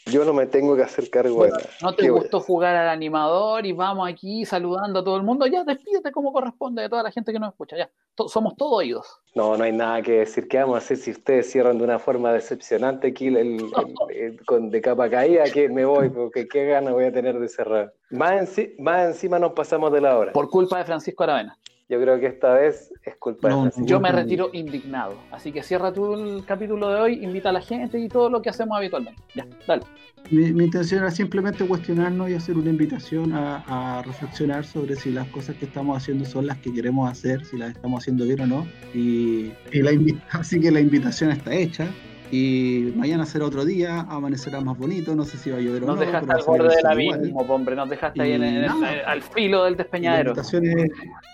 Yo 0.09 0.25
no 0.25 0.33
me 0.33 0.47
tengo 0.47 0.77
que 0.77 0.83
hacer 0.85 1.11
cargo 1.11 1.43
de 1.43 1.51
nada. 1.51 1.65
¿No 1.83 1.93
te 1.93 2.03
¿Qué 2.05 2.11
voy 2.11 2.21
a 2.21 2.23
gustó 2.23 2.39
jugar 2.41 2.77
al 2.77 2.89
animador 2.89 3.67
y 3.67 3.73
vamos 3.73 4.09
aquí 4.09 4.45
saludando 4.45 5.01
a 5.01 5.05
todo 5.05 5.17
el 5.17 5.25
mundo? 5.25 5.49
Ya, 5.49 5.65
despídete 5.65 6.13
como 6.13 6.33
corresponde 6.33 6.83
de 6.83 6.89
toda 6.89 7.03
la 7.03 7.11
gente 7.11 7.33
que 7.33 7.41
nos 7.41 7.49
escucha. 7.51 7.77
Ya, 7.77 7.91
To- 8.15 8.29
somos 8.29 8.57
todos 8.57 8.73
oídos. 8.79 9.21
No, 9.35 9.57
no 9.57 9.65
hay 9.65 9.73
nada 9.73 10.01
que 10.03 10.13
decir. 10.21 10.47
¿Qué 10.47 10.59
vamos 10.59 10.77
a 10.77 10.79
hacer 10.79 10.97
si 10.97 11.11
ustedes 11.11 11.51
cierran 11.51 11.77
de 11.79 11.83
una 11.85 11.99
forma 11.99 12.33
decepcionante 12.33 13.09
aquí 13.09 13.27
el, 13.27 13.37
el- 13.37 13.61
el- 14.09 14.17
el- 14.17 14.45
con, 14.47 14.71
de 14.71 14.81
capa 14.81 15.11
caída? 15.11 15.43
Que 15.53 15.69
me 15.69 15.85
voy, 15.85 16.09
porque 16.09 16.47
qué 16.47 16.67
ganas 16.67 16.93
voy 16.95 17.07
a 17.07 17.13
tener 17.13 17.41
de 17.41 17.49
cerrar. 17.49 17.93
Más, 18.11 18.33
enci- 18.57 18.75
más 18.79 19.09
encima 19.09 19.41
nos 19.41 19.55
pasamos 19.55 19.93
de 19.93 20.01
la 20.03 20.17
hora. 20.17 20.33
Por 20.33 20.49
culpa 20.49 20.79
de 20.79 20.85
Francisco 20.85 21.25
Aravena. 21.25 21.59
Yo 21.89 22.01
creo 22.01 22.19
que 22.19 22.27
esta 22.27 22.53
vez 22.55 22.93
es 23.05 23.17
culpa 23.17 23.49
No, 23.49 23.57
de 23.57 23.71
Francisco. 23.71 23.87
Yo 23.87 24.01
me 24.01 24.11
retiro 24.11 24.51
indignado. 24.53 25.15
Así 25.31 25.53
que 25.53 25.63
cierra 25.63 25.93
tú 25.93 26.15
el 26.15 26.45
capítulo 26.45 26.89
de 26.89 27.01
hoy, 27.01 27.25
invita 27.25 27.51
a 27.51 27.53
la 27.53 27.61
gente 27.61 27.99
y 28.01 28.09
todo 28.09 28.29
lo 28.29 28.43
que 28.43 28.51
hacemos 28.51 28.77
habitualmente. 28.77 29.23
Ya, 29.37 29.47
dale. 29.69 29.85
Mi, 30.33 30.53
mi 30.53 30.65
intención 30.65 31.03
era 31.03 31.13
simplemente 31.13 31.65
cuestionarnos 31.65 32.29
y 32.29 32.35
hacer 32.35 32.57
una 32.57 32.71
invitación 32.71 33.33
a, 33.33 33.99
a 33.99 34.03
reflexionar 34.03 34.65
sobre 34.65 34.97
si 34.97 35.13
las 35.13 35.29
cosas 35.29 35.55
que 35.57 35.67
estamos 35.67 35.97
haciendo 35.97 36.25
son 36.25 36.49
las 36.49 36.59
que 36.59 36.73
queremos 36.73 37.09
hacer, 37.09 37.45
si 37.45 37.57
las 37.57 37.71
estamos 37.71 38.03
haciendo 38.03 38.25
bien 38.25 38.41
o 38.41 38.47
no. 38.49 38.67
Y, 38.93 39.53
y 39.71 39.83
la 39.83 39.93
así 40.33 40.61
que 40.61 40.73
la 40.73 40.81
invitación 40.81 41.31
está 41.31 41.55
hecha. 41.55 41.87
Y 42.31 42.93
mañana 42.97 43.25
será 43.25 43.45
otro 43.47 43.65
día, 43.65 44.01
amanecerá 44.09 44.61
más 44.61 44.77
bonito, 44.77 45.15
no 45.15 45.25
sé 45.25 45.39
si 45.39 45.51
va 45.51 45.59
a 45.59 45.61
llover 45.61 45.85
o 45.85 45.87
Nos 45.87 45.97
no. 45.97 46.01
dejaste 46.01 46.27
pero 46.27 46.39
al 46.39 46.45
borde 46.45 46.77
del 46.77 46.87
abismo, 46.87 47.41
hombre. 47.43 47.77
Nos 47.77 47.89
dejaste 47.89 48.21
ahí 48.21 48.33
en, 48.33 48.63
nada. 48.63 49.03
al 49.07 49.23
filo 49.23 49.65
del 49.65 49.77
despeñadero. 49.77 50.33
es 50.33 50.53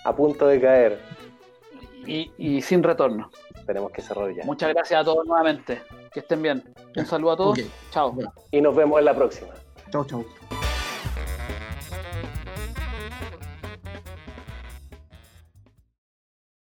A 0.05 0.15
punto 0.15 0.47
de 0.47 0.61
caer. 0.61 1.01
Y, 2.07 2.31
y 2.37 2.61
sin 2.63 2.83
retorno. 2.83 3.31
Tenemos 3.65 3.93
que 3.93 4.03
cerrar 4.03 4.35
ya. 4.35 4.45
Muchas 4.45 4.71
gracias 4.75 5.01
a 5.01 5.05
todos 5.05 5.25
nuevamente. 5.25 5.81
Que 6.13 6.21
estén 6.21 6.43
bien. 6.43 6.63
Un 6.97 7.07
saludo 7.07 7.31
a 7.33 7.37
todos. 7.37 7.59
Ok. 7.59 7.65
Chao. 7.91 8.13
Bueno. 8.13 8.33
Y 8.51 8.61
nos 8.61 8.75
vemos 8.75 8.99
en 8.99 9.05
la 9.05 9.15
próxima. 9.15 9.51
Chau, 9.91 10.05
chau. 10.05 10.25